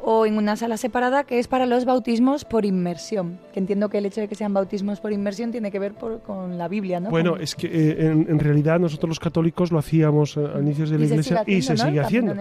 [0.00, 3.38] o en una sala separada que es para los bautismos por inmersión.
[3.52, 6.56] Que entiendo que el hecho de que sean bautismos por inmersión tiene que ver con
[6.56, 7.10] la Biblia, ¿no?
[7.10, 11.04] Bueno, es que eh, en, realidad nosotros los católicos lo hacíamos a inicios de la
[11.06, 12.34] iglesia y se sigue haciendo.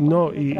[0.00, 0.56] no, y,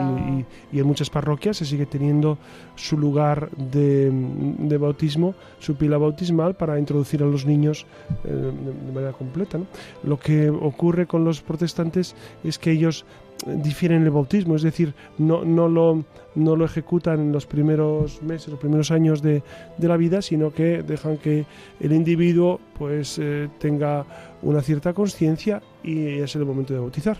[0.72, 2.38] en muchas parroquias se sigue teniendo
[2.76, 7.86] su lugar de, bautismo, su pila bautismal para introducir a los niños
[8.24, 9.58] eh, de, manera completa.
[10.02, 13.04] Lo que ocurre con los protestantes es que ellos
[13.46, 18.48] difieren el bautismo, es decir, no, no, lo, no lo ejecutan en los primeros meses,
[18.48, 19.42] los primeros años de,
[19.76, 21.44] de la vida, sino que dejan que
[21.80, 24.04] el individuo pues eh, tenga
[24.42, 27.18] una cierta conciencia y es el momento de bautizar.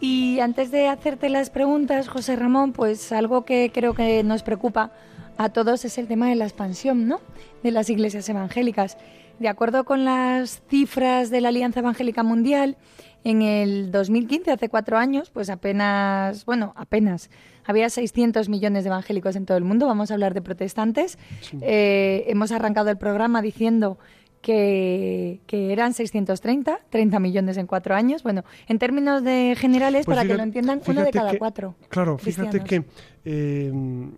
[0.00, 4.92] Y antes de hacerte las preguntas, José Ramón, pues algo que creo que nos preocupa
[5.38, 7.20] a todos es el tema de la expansión, ¿no?
[7.62, 8.96] De las iglesias evangélicas.
[9.40, 12.76] De acuerdo con las cifras de la Alianza Evangélica Mundial,
[13.24, 17.30] en el 2015, hace cuatro años, pues apenas, bueno, apenas,
[17.64, 19.86] había 600 millones de evangélicos en todo el mundo.
[19.86, 21.18] Vamos a hablar de protestantes.
[21.60, 23.98] Eh, hemos arrancado el programa diciendo
[24.40, 28.22] que, eran 630, 30 millones en cuatro años.
[28.22, 31.74] Bueno, en términos de generales, pues para que lo entiendan, uno de cada cuatro.
[31.88, 32.84] Claro, fíjate que
[33.24, 33.72] eh,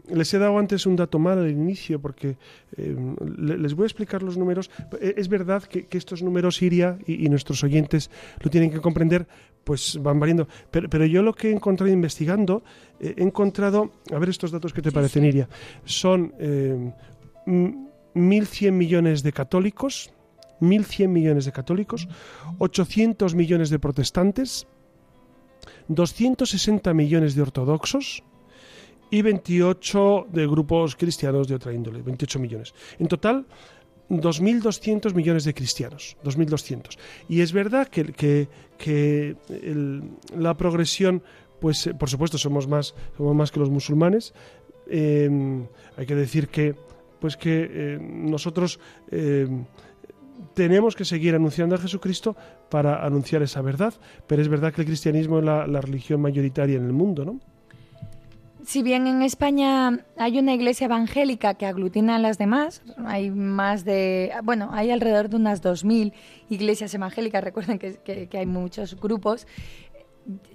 [0.08, 2.36] les he dado antes un dato mal al inicio, porque
[2.76, 2.96] eh,
[3.38, 4.70] les voy a explicar los números.
[5.00, 9.26] Eh, es verdad que, estos números Iria y, nuestros oyentes lo tienen que comprender,
[9.64, 10.48] pues van variando.
[10.70, 12.62] Pero, yo lo que he encontrado investigando,
[13.00, 15.48] he encontrado, a ver estos datos que te parecen, Iria,
[15.84, 16.32] son
[18.14, 20.10] 1.100 millones de católicos,
[20.60, 22.08] 1.100 millones de católicos,
[22.58, 24.66] 800 millones de protestantes,
[25.88, 28.22] 260 millones de ortodoxos
[29.10, 32.74] y 28 de grupos cristianos de otra índole, 28 millones.
[32.98, 33.46] En total,
[34.08, 36.98] 2.200 millones de cristianos, 2.200.
[37.28, 39.36] Y es verdad que, que,
[40.36, 41.22] la progresión,
[41.60, 44.34] pues por supuesto somos más, somos más que los musulmanes.
[44.88, 45.30] Eh,
[45.96, 46.74] hay que decir que
[47.20, 48.80] pues que eh, nosotros
[49.10, 49.46] eh,
[50.54, 52.36] tenemos que seguir anunciando a Jesucristo
[52.70, 53.94] para anunciar esa verdad,
[54.26, 57.40] pero es verdad que el cristianismo es la, religión mayoritaria en el mundo, ¿no?
[58.64, 63.84] Si bien en España hay una iglesia evangélica que aglutina a las demás, hay más
[63.84, 66.12] de, bueno, hay alrededor de unas 2.000
[66.50, 69.46] iglesias evangélicas, recuerden que, que hay muchos grupos,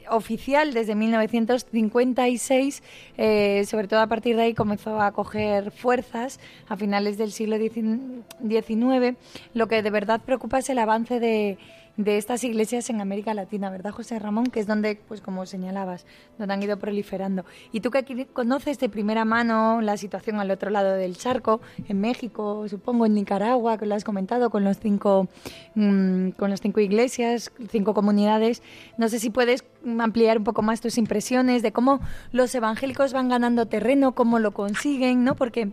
[0.09, 2.83] oficial desde 1956,
[3.17, 7.57] eh, sobre todo a partir de ahí comenzó a coger fuerzas a finales del siglo
[7.57, 9.17] XIX.
[9.53, 11.57] Lo que de verdad preocupa es el avance de,
[11.97, 14.47] de estas iglesias en América Latina, ¿verdad, José Ramón?
[14.47, 16.05] Que es donde, pues como señalabas,
[16.37, 17.45] donde han ido proliferando.
[17.71, 22.01] Y tú que conoces de primera mano la situación al otro lado del charco, en
[22.01, 25.27] México, supongo, en Nicaragua, que lo has comentado, con los cinco,
[25.75, 28.61] mm, con las cinco iglesias, cinco comunidades,
[28.97, 29.63] no sé si puedes
[29.99, 34.51] ampliar un poco más tus impresiones de cómo los evangélicos van ganando terreno, cómo lo
[34.51, 35.35] consiguen, ¿no?
[35.35, 35.69] Porque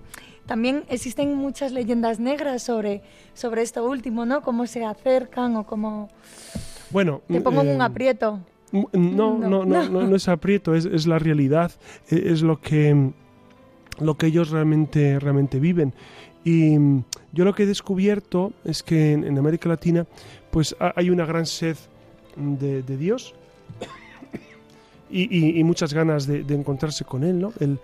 [0.46, 3.02] también existen muchas leyendas negras sobre,
[3.34, 4.42] sobre esto último, ¿no?
[4.42, 6.08] Cómo se acercan o cómo...
[6.90, 7.22] Bueno...
[7.28, 8.40] Te pongo en un eh, aprieto.
[8.72, 11.72] No, no, no, no, no, es aprieto, es, es la realidad,
[12.08, 13.12] e, es lo que,
[14.00, 15.92] lo que ellos realmente, realmente viven.
[16.44, 16.76] Y
[17.32, 20.06] yo lo que he descubierto es que en, América Latina
[20.50, 21.76] pues hay una gran sed
[22.36, 23.34] de, de Dios
[25.10, 27.52] y, y, muchas ganas de, de, encontrarse con Él, ¿no?
[27.60, 27.78] El,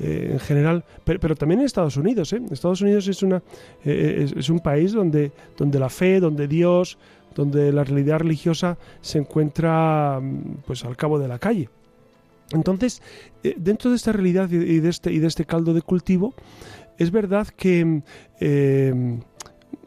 [0.00, 2.32] eh, en general, pero, también en Estados Unidos.
[2.32, 2.42] ¿eh?
[2.50, 3.42] Estados Unidos es, una,
[3.84, 6.98] eh, es, un país donde, donde la fe, donde Dios,
[7.34, 11.68] donde la realidad religiosa se encuentra mm, pues al cabo de la calle.
[12.52, 13.02] Entonces,
[13.56, 16.34] dentro de esta realidad y de este, y de este caldo de cultivo,
[16.98, 19.20] es verdad que mm,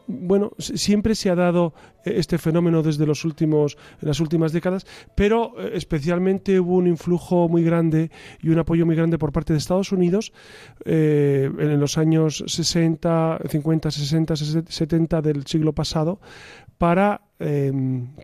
[0.08, 5.54] bueno, siempre se ha dado eh, este fenómeno desde los últimos, las últimas décadas, pero
[5.58, 8.10] eh, especialmente hubo un influjo muy grande
[8.42, 10.32] y un apoyo muy grande por parte de Estados Unidos
[10.84, 16.20] eh, en los años 60, 50, 60, 70 del siglo pasado
[16.78, 17.27] para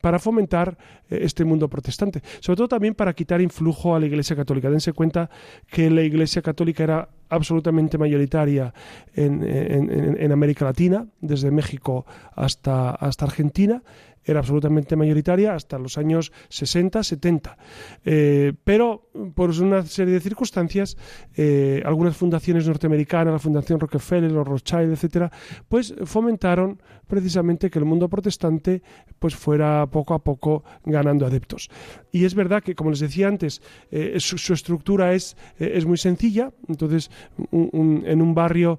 [0.03, 0.77] para fomentar
[1.09, 2.23] este mundo protestante.
[2.41, 4.71] Sobre todo también para quitar influjo a la Iglesia Católica.
[4.71, 5.31] Dense cuenta
[5.69, 8.73] que la Iglesia Católica era absolutamente mayoritaria
[9.15, 13.83] en, América Latina, desde México hasta, hasta Argentina,
[14.25, 17.59] era absolutamente mayoritaria hasta los años 60, 70.
[18.05, 20.97] Eh, pero por una serie de circunstancias,
[21.37, 25.31] eh, algunas fundaciones norteamericanas, la Fundación Rockefeller, los Rothschild, etcétera,
[25.69, 28.83] pues fomentaron precisamente que el mundo protestante
[29.19, 31.71] pues fuera poco a poco ganando adeptos.
[32.13, 36.53] Y es verdad que, como les decía antes, eh, su, estructura es, es muy sencilla.
[36.69, 37.11] Entonces,
[37.53, 38.79] en un barrio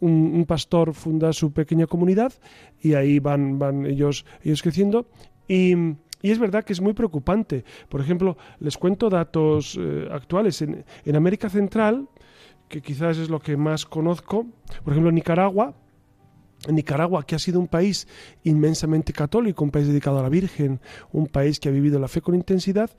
[0.00, 2.32] un, pastor funda su pequeña comunidad
[2.80, 5.06] y ahí van, van ellos, ellos creciendo.
[5.48, 5.74] Y,
[6.22, 7.64] es verdad que es muy preocupante.
[7.90, 10.62] Por ejemplo, les cuento datos eh, actuales.
[10.62, 12.08] En, en, América Central,
[12.68, 14.46] que quizás es lo que más conozco,
[14.84, 15.74] por ejemplo, Nicaragua.
[16.68, 18.06] Nicaragua, que ha sido un país
[18.44, 20.80] inmensamente católico, un país dedicado a la Virgen,
[21.12, 22.90] un país que ha vivido la fe con intensidad,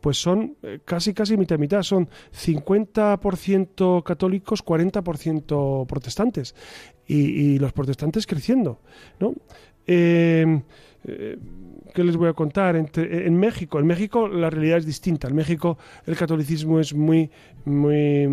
[0.00, 6.54] pues son eh, casi casi mitad mitad, son 50% católicos, 40% protestantes
[7.06, 8.80] y, los protestantes creciendo,
[9.18, 9.34] ¿no?
[9.86, 10.62] Em,
[11.04, 11.38] eh,
[11.94, 12.76] ¿Qué les voy a contar?
[12.76, 15.28] en México, en México la realidad es distinta.
[15.28, 17.30] En México el catolicismo es muy
[17.64, 18.28] muy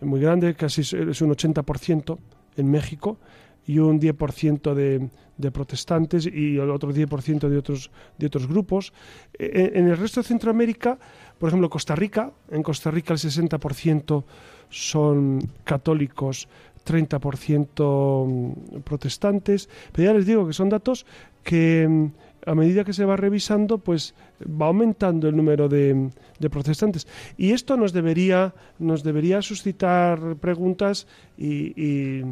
[0.00, 2.18] muy grande, casi es un 80%
[2.56, 3.18] en México
[3.66, 8.92] y un 10% de, de protestantes y el otro 10% de otros, de otros grupos.
[9.38, 10.98] E, en, el resto de Centroamérica,
[11.38, 14.24] por ejemplo, Costa Rica, en Costa Rica el 60%
[14.70, 16.48] son católicos,
[16.86, 21.06] 30% protestantes, pero ya les digo que son datos
[21.42, 22.10] que
[22.46, 26.10] a medida que se va revisando, pues va aumentando el número de,
[26.50, 27.06] protestantes.
[27.36, 31.06] Y esto nos debería, nos debería suscitar preguntas
[31.38, 32.22] y,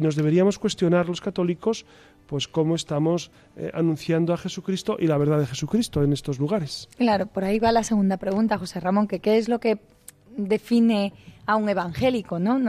[0.00, 1.84] nos deberíamos cuestionar los católicos,
[2.26, 6.88] pues cómo estamos eh, anunciando a Jesucristo y la verdad de Jesucristo en estos lugares.
[6.96, 9.80] Claro, por ahí va la segunda pregunta, José Ramón, que qué es lo que
[10.48, 11.12] define
[11.46, 12.60] a un evangélico, ¿no?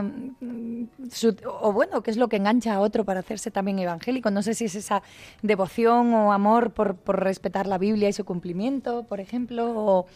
[1.62, 4.32] o bueno, qué es lo que engancha a otro para hacerse también evangélico.
[4.32, 5.04] No sé si es esa
[5.44, 10.08] devoción o amor por, respetar la Biblia y su cumplimiento, por ejemplo, o,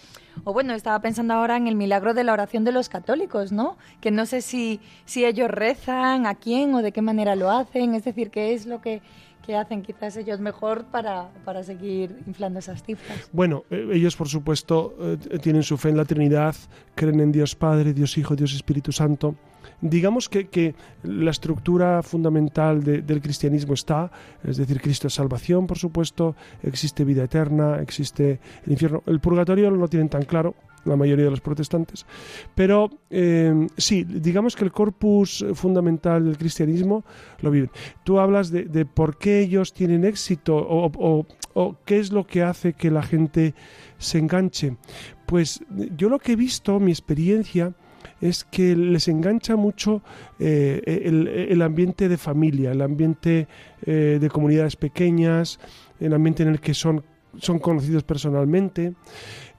[0.46, 3.78] o, bueno, estaba pensando ahora en el milagro de la oración de los católicos, ¿no?
[4.02, 7.94] Que no sé si, si ellos rezan, a quién o de qué manera lo hacen,
[7.94, 9.04] es decir, qué es lo que
[9.46, 13.30] ¿Qué hacen quizás ellos mejor para, para seguir inflando esas cifras?
[13.32, 16.56] Bueno, eh, ellos por supuesto eh, tienen su fe en la Trinidad,
[16.96, 19.36] creen en Dios Padre, Dios Hijo, Dios Espíritu Santo.
[19.82, 20.74] Digamos que, que
[21.04, 24.10] la estructura fundamental del cristianismo está,
[24.44, 29.04] es decir, Cristo es salvación, por supuesto, existe vida eterna, existe el infierno.
[29.06, 30.56] El purgatorio no lo tienen tan claro,
[30.86, 32.06] la mayoría de los protestantes.
[32.54, 37.04] Pero eh, sí, digamos que el corpus fundamental del cristianismo
[37.42, 37.72] lo viven.
[38.04, 41.26] Tú hablas de, por qué ellos tienen éxito o,
[41.86, 43.54] qué es lo que hace que la gente
[43.98, 44.78] se enganche.
[45.26, 45.64] Pues
[45.98, 47.74] yo lo que he visto, mi experiencia,
[48.22, 50.02] es que les engancha mucho
[50.40, 50.82] eh,
[51.50, 53.48] el, ambiente de familia, el ambiente
[53.86, 55.60] eh, de comunidades pequeñas,
[56.00, 57.04] el ambiente en el que son,
[57.40, 58.94] son conocidos personalmente.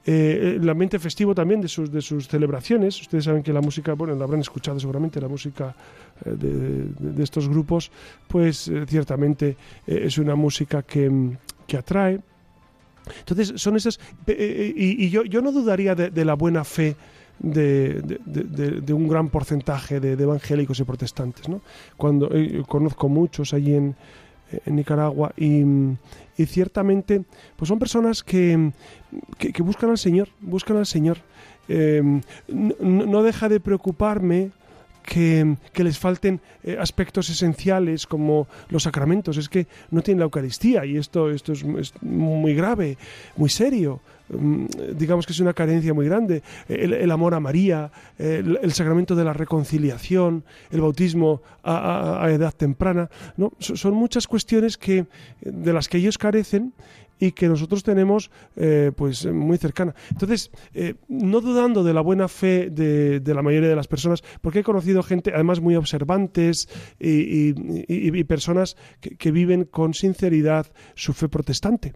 [0.09, 3.01] Eh, el ambiente festivo también de sus, de sus celebraciones.
[3.01, 5.75] Ustedes saben que la música, bueno, la habrán escuchado seguramente, la música
[6.23, 7.91] eh, de, estos grupos,
[8.25, 11.37] pues eh, ciertamente es una música que,
[11.77, 12.21] atrae.
[13.19, 13.99] Entonces, son esas.
[14.25, 16.95] y, yo, yo, no dudaría de, la buena fe.
[17.39, 18.01] De,
[18.93, 21.49] un gran porcentaje de, evangélicos y protestantes.
[21.49, 21.59] ¿no?
[21.97, 22.31] Cuando
[22.65, 23.95] conozco muchos allí en,
[24.65, 25.63] en Nicaragua y,
[26.45, 27.23] ciertamente
[27.55, 28.71] pues son personas que,
[29.39, 31.17] que, buscan al Señor, buscan al Señor.
[31.69, 34.51] Eh, no, deja de preocuparme
[35.03, 39.37] que, les falten eh, aspectos esenciales como los sacramentos.
[39.37, 41.63] Es que no tienen la Eucaristía y esto, esto es,
[42.01, 42.97] muy grave,
[43.35, 44.01] muy serio.
[44.29, 44.65] Mm,
[44.95, 46.43] digamos que es una carencia muy grande.
[46.67, 53.09] El, amor a María, el, sacramento de la reconciliación, el bautismo a, edad temprana.
[53.37, 53.51] ¿no?
[53.59, 55.05] Son muchas cuestiones que,
[55.41, 56.73] de las que ellos carecen
[57.19, 59.95] y que nosotros tenemos eh, pues muy cercana.
[60.11, 64.59] Entonces, eh, no dudando de la buena fe de, la mayoría de las personas, porque
[64.59, 66.69] he conocido gente además muy observantes
[66.99, 67.53] y,
[68.23, 71.93] personas que, viven con sinceridad su fe protestante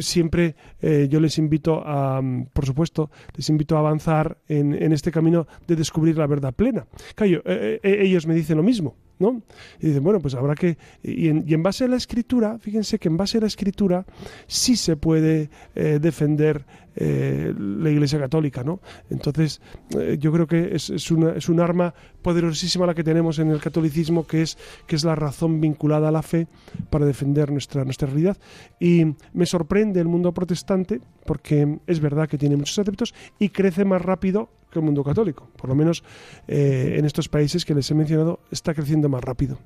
[0.00, 2.20] siempre eh, yo les invito a,
[2.52, 6.86] por supuesto, les invito a avanzar en, este camino de descubrir la verdad plena.
[7.14, 8.96] Claro, ellos me dicen lo mismo.
[9.22, 9.42] ¿No?
[9.80, 10.76] Y dicen, bueno, pues habrá que...
[11.02, 14.04] Y en, base a la escritura, fíjense que en base a la escritura
[14.46, 18.80] sí se puede eh, defender eh, la Iglesia Católica, ¿no?
[19.08, 19.62] Entonces,
[19.98, 23.50] eh, yo creo que es, es, una, es un arma poderosísima la que tenemos en
[23.50, 26.48] el catolicismo, que es, que es la razón vinculada a la fe
[26.90, 28.36] para defender nuestra, nuestra realidad.
[28.78, 33.84] Y me sorprende el mundo protestante, porque es verdad que tiene muchos adeptos y crece
[33.84, 35.48] más rápido que el mundo católico.
[35.56, 36.02] Por lo menos
[36.48, 39.58] eh, en estos países que les he mencionado está creciendo más rápido.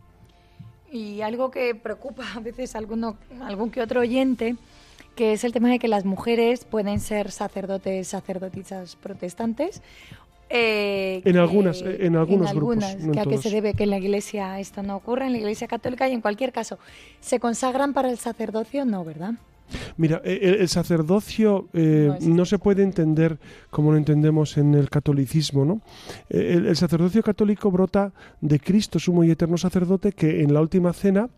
[0.93, 4.57] Y algo que preocupa a veces a alguno, algún que otro oyente
[5.17, 9.83] que es el tema de que las mujeres pueden ser sacerdotes, sacerdotisas protestantes.
[10.49, 12.85] Eh, en, algunas, en algunos grupos.
[13.13, 15.67] que a qué se debe que en la iglesia esto no ocurra, en la iglesia
[15.67, 16.79] católica y en cualquier caso,
[17.21, 18.85] ¿se consagran para el sacerdocio?
[18.85, 19.33] No, ¿verdad?
[19.97, 23.39] Mira, e, el, sacerdocio eh, no, se puede entender
[23.71, 25.81] como lo entendemos en el catolicismo, ¿no?
[26.29, 30.93] E, el, sacerdocio católico brota de Cristo, sumo y eterno sacerdote, que en la última
[30.93, 31.29] cena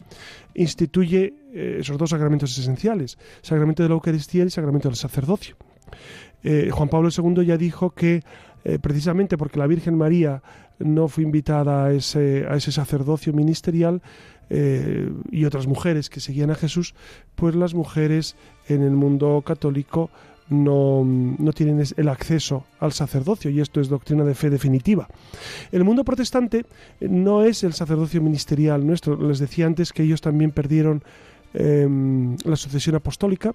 [0.54, 5.56] instituye eh, esos dos sacramentos esenciales, sacramento de la Eucaristía y el sacramento del sacerdocio.
[6.42, 8.22] Eh, Juan Pablo II ya dijo que
[8.82, 10.42] precisamente porque la Virgen María
[10.78, 14.02] no fue invitada a ese, a ese sacerdocio ministerial,
[14.50, 16.94] eh, y otras mujeres que seguían a Jesús,
[17.34, 18.36] pues las mujeres
[18.68, 20.10] en el mundo católico
[20.48, 25.06] no, no, tienen el acceso al sacerdocio y esto es doctrina de fe definitiva.
[25.70, 26.64] El mundo protestante
[27.00, 29.20] no es el sacerdocio ministerial nuestro.
[29.20, 31.02] Les decía antes que ellos también perdieron
[31.52, 33.54] em, la sucesión apostólica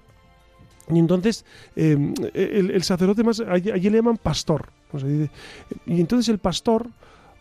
[0.88, 4.68] y entonces em, el, sacerdote más, allí, le llaman pastor.
[5.86, 6.88] y entonces el pastor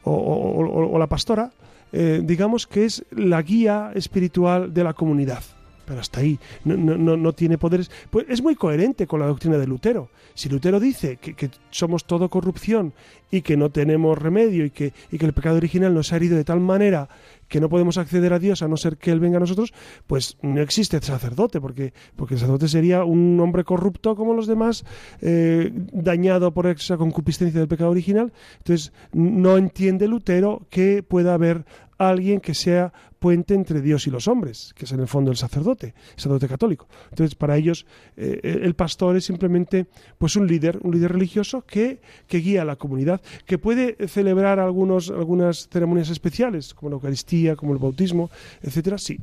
[0.05, 1.51] o la pastora
[1.93, 5.43] eh, digamos que es la guía espiritual de la comunidad.
[5.85, 7.91] Pero hasta ahí no, no, no, tiene poderes.
[8.09, 10.09] Pues es muy coherente con la doctrina de Lutero.
[10.33, 12.93] Si Lutero dice que, somos todo corrupción
[13.29, 16.37] y que no tenemos remedio y que, y que el pecado original nos ha herido
[16.37, 17.09] de tal manera
[17.47, 19.73] que no podemos acceder a Dios a no ser que Él venga a nosotros,
[20.07, 24.85] pues no existe sacerdote, porque, porque el sacerdote sería un hombre corrupto como los demás,
[25.21, 28.33] eh, dañado por esa concupiscencia del pecado original.
[28.57, 31.65] Entonces, no entiende Lutero que pueda haber
[32.09, 35.37] alguien que sea puente entre Dios y los hombres, que es en el fondo el
[35.37, 36.87] sacerdote, el sacerdote católico.
[37.09, 37.85] Entonces, para ellos,
[38.17, 39.87] eh, el pastor es simplemente
[40.17, 44.59] pues un líder, un líder religioso que, que guía a la comunidad, que puede celebrar
[44.59, 48.29] algunos, algunas ceremonias especiales, como la Eucaristía, como el bautismo,
[48.61, 49.19] etcétera, sí,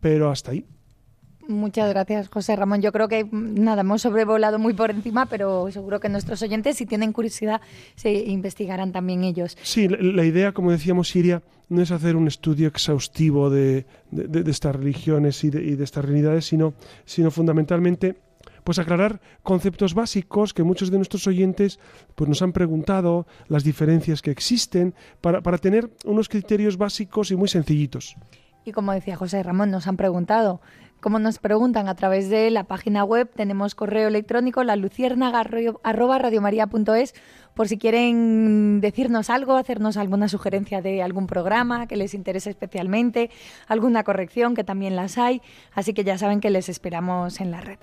[0.00, 0.64] pero hasta ahí.
[1.50, 2.80] Muchas gracias, José Ramón.
[2.80, 6.86] Yo creo que nada, hemos sobrevolado muy por encima, pero seguro que nuestros oyentes, si
[6.86, 7.60] tienen curiosidad,
[7.96, 9.58] se investigarán también ellos.
[9.62, 13.84] Sí, la, idea, como decíamos, Siria, no es hacer un estudio exhaustivo de,
[14.46, 16.74] estas religiones y de, estas realidades, sino,
[17.04, 18.16] sino fundamentalmente
[18.62, 21.80] pues aclarar conceptos básicos que muchos de nuestros oyentes
[22.14, 27.36] pues nos han preguntado, las diferencias que existen, para, para tener unos criterios básicos y
[27.36, 28.16] muy sencillitos.
[28.64, 30.60] Y como decía José Ramón, nos han preguntado
[31.00, 34.76] como nos preguntan a través de la página web, tenemos correo electrónico la
[36.94, 37.14] es
[37.54, 43.30] por si quieren decirnos algo, hacernos alguna sugerencia de algún programa que les interese especialmente,
[43.66, 45.42] alguna corrección que también las hay,
[45.74, 47.78] así que ya saben que les esperamos en la red.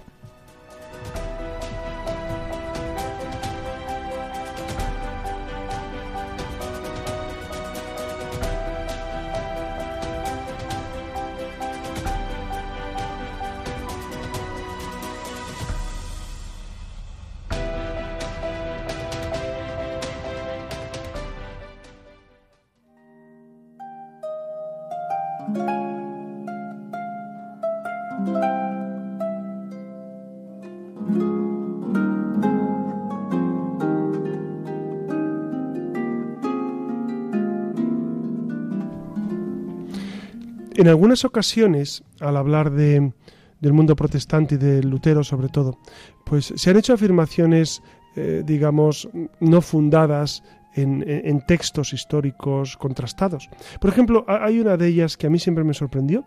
[40.88, 43.12] En algunas ocasiones, al hablar de,
[43.60, 45.80] del mundo protestante y de Lutero sobre todo,
[46.26, 47.84] pues se han hecho afirmaciones,
[48.16, 49.10] eh, digamos,
[49.42, 50.44] no fundadas
[50.76, 53.50] en, textos históricos contrastados.
[53.82, 56.24] Por ejemplo, hay una de ellas que a mí siempre me sorprendió,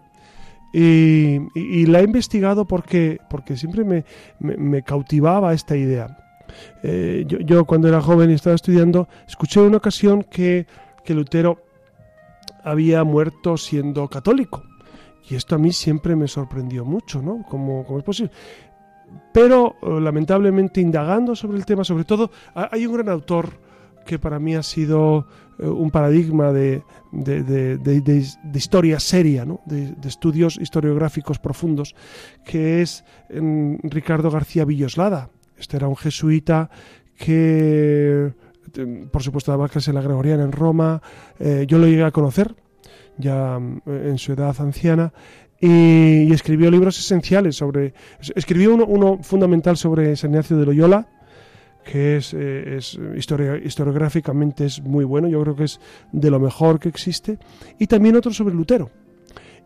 [0.74, 4.04] y, la he investigado porque, porque siempre
[4.40, 6.18] me, cautivaba esta idea.
[6.82, 10.66] Eh, yo, cuando era joven y estaba estudiando, escuché en una ocasión que,
[11.02, 11.69] que Lutero
[12.64, 14.62] había muerto siendo católico.
[15.28, 17.44] Y esto a mí siempre me sorprendió mucho, ¿no?
[17.48, 18.32] ¿Cómo, es posible?
[19.32, 23.50] Pero eh, lamentablemente indagando sobre el tema, sobre todo, hay un gran autor
[24.06, 25.26] que para mí ha sido
[25.58, 26.82] eh, un paradigma de,
[27.12, 29.60] de, historia seria, ¿no?
[29.66, 31.94] de, estudios historiográficos profundos,
[32.44, 35.30] que es em, Ricardo García Villoslada.
[35.56, 36.70] Este era un jesuita
[37.16, 38.32] que
[39.10, 41.02] por supuesto clase en la Gregoriana en Roma,
[41.38, 42.54] eh, yo lo llegué a conocer,
[43.18, 45.12] ya mm, en su edad anciana,
[45.60, 47.92] y, escribió libros esenciales sobre...
[48.34, 51.08] Escribió uno, uno fundamental sobre San Ignacio de Loyola,
[51.84, 52.78] que es, eh,
[53.64, 55.80] historiográficamente es muy bueno, yo creo que es
[56.12, 57.38] de lo mejor que existe,
[57.78, 58.90] y también otro sobre Lutero.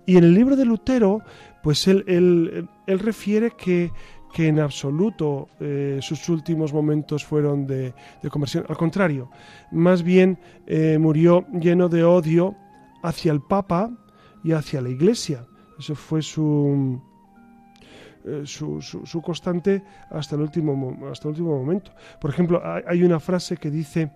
[0.07, 1.21] Y en el libro de Lutero,
[1.63, 3.91] pues él, él refiere que,
[4.35, 9.31] que, en absoluto eh, sus últimos momentos fueron de, de, conversión, al contrario,
[9.71, 12.55] más bien eh, murió lleno de odio
[13.03, 13.91] hacia el Papa
[14.43, 15.47] y hacia la Iglesia.
[15.79, 17.01] Eso fue su,
[18.25, 21.93] eh, su, su, constante hasta el, último, hasta el último momento.
[22.21, 24.13] Por ejemplo, hay una frase que dice,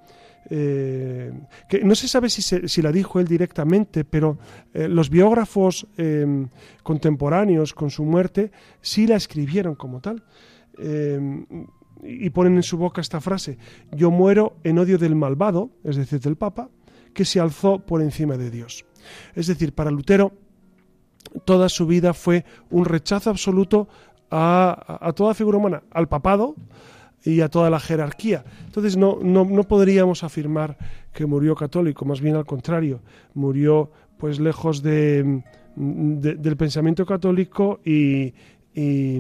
[0.51, 1.33] eh,
[1.69, 4.39] que no se sabe si, si, la dijo él directamente, pero
[4.73, 6.49] eh, los biógrafos em,
[6.83, 10.25] contemporáneos con su muerte sí la escribieron como tal.
[10.79, 11.45] Em,
[12.03, 13.59] y ponen en su boca esta frase,
[13.91, 16.71] yo muero en odio del malvado, es decir, del Papa,
[17.13, 18.85] que se alzó por encima de Dios.
[19.35, 20.33] Es decir, para Lutero,
[21.45, 23.89] toda su vida fue un rechazo absoluto
[24.31, 26.55] a, toda figura humana, al papado
[27.29, 28.45] y a toda la jerarquía.
[28.67, 30.77] Entonces no, no, podríamos afirmar
[31.13, 33.01] que murió católico, más bien al contrario,
[33.35, 35.43] murió pues lejos de,
[35.77, 38.33] del pensamiento católico y,
[38.75, 39.19] y,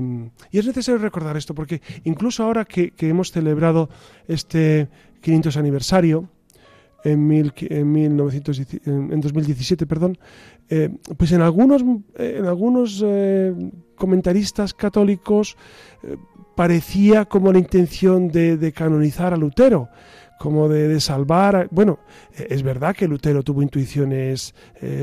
[0.51, 3.91] es necesario recordar esto porque incluso ahora que hemos celebrado
[4.27, 4.89] este
[5.21, 6.29] 500 aniversario,
[7.05, 10.19] en, mil, en, 1900, en 2017, perdón,
[10.69, 11.83] eh, pues en algunos,
[12.17, 13.55] en algunos eh,
[13.95, 15.57] comentaristas católicos
[16.03, 16.17] eh,
[16.57, 19.89] parecía como la intención de, canonizar a Lutero,
[20.39, 21.69] como de, salvar.
[21.71, 22.01] bueno,
[22.37, 24.55] es verdad que Lutero tuvo intuiciones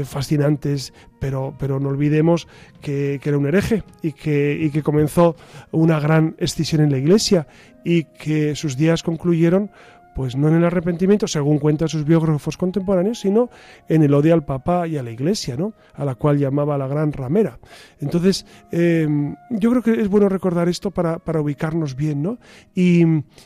[0.03, 2.47] fascinantes, pero, pero no olvidemos
[2.81, 5.35] que, que, era un hereje y que, y que comenzó
[5.71, 7.47] una gran escisión en la Iglesia
[7.85, 9.71] y que sus días concluyeron
[10.16, 13.49] pues no en el arrepentimiento, según cuentan sus biógrafos contemporáneos, sino
[13.89, 15.74] en el odio al Papa y a la Iglesia, ¿no?
[15.93, 17.59] a la cual llamaba la gran ramera.
[17.99, 22.38] Entonces, em, yo creo que es bueno recordar esto para, ubicarnos bien, ¿no?
[22.74, 23.03] Y,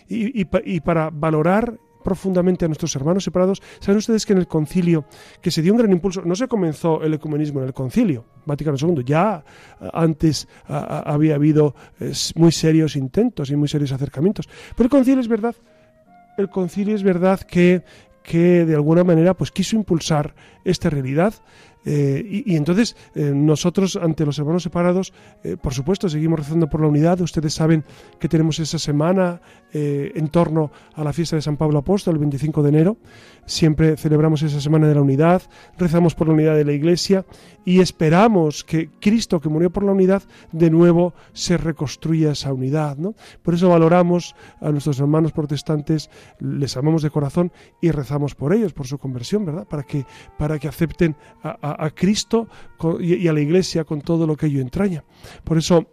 [0.07, 3.61] y, para valorar profundamente a nuestros hermanos separados.
[3.79, 5.05] Saben ustedes que en el concilio,
[5.41, 8.77] que se dio un gran impulso, no se comenzó el ecumenismo en el concilio, Vaticano
[8.79, 9.43] II, ya
[9.91, 11.73] antes había habido
[12.35, 14.47] muy serios intentos y muy serios acercamientos.
[14.75, 15.55] Pero el concilio es verdad
[16.41, 17.83] el concilio es verdad que,
[18.23, 21.33] que de alguna manera pues quiso impulsar esta realidad
[21.85, 25.13] eh, y, entonces eh, nosotros ante los hermanos separados,
[25.43, 27.21] eh, por supuesto, seguimos rezando por la unidad.
[27.21, 27.85] Ustedes saben
[28.19, 29.41] que tenemos esa semana
[29.73, 32.97] en torno a la fiesta de San Pablo Apóstol, el 25 de enero.
[33.45, 35.41] Siempre celebramos esa semana de la unidad,
[35.77, 37.25] rezamos por la unidad de la Iglesia
[37.65, 42.97] y esperamos que Cristo, que murió por la unidad, de nuevo se reconstruya esa unidad.
[42.97, 43.15] ¿no?
[43.41, 46.09] Por eso valoramos a nuestros hermanos protestantes,
[46.39, 47.51] les amamos de corazón
[47.81, 49.67] y rezamos por ellos, por su conversión, ¿verdad?
[49.67, 50.05] Para que,
[50.37, 52.47] para que acepten a a, Cristo
[52.99, 55.03] y, a la Iglesia con todo lo que ello entraña.
[55.43, 55.87] Por eso,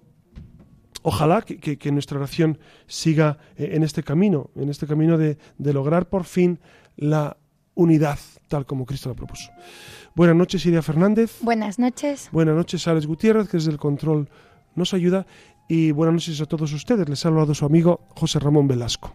[1.07, 6.25] ojalá que, nuestra oración siga eh, en este camino, en este camino de, lograr por
[6.25, 6.59] fin
[6.97, 7.37] la
[7.75, 9.51] unidad tal como Cristo la propuso.
[10.17, 11.39] Buenas noches, Iria Fernández.
[11.43, 12.29] Buenas noches.
[12.33, 14.29] Buenas noches, Alex Gutiérrez, que desde el control
[14.75, 15.27] nos ayuda.
[15.69, 17.09] Y buenas noches a todos ustedes.
[17.09, 19.15] Les ha hablado su amigo José Ramón Velasco.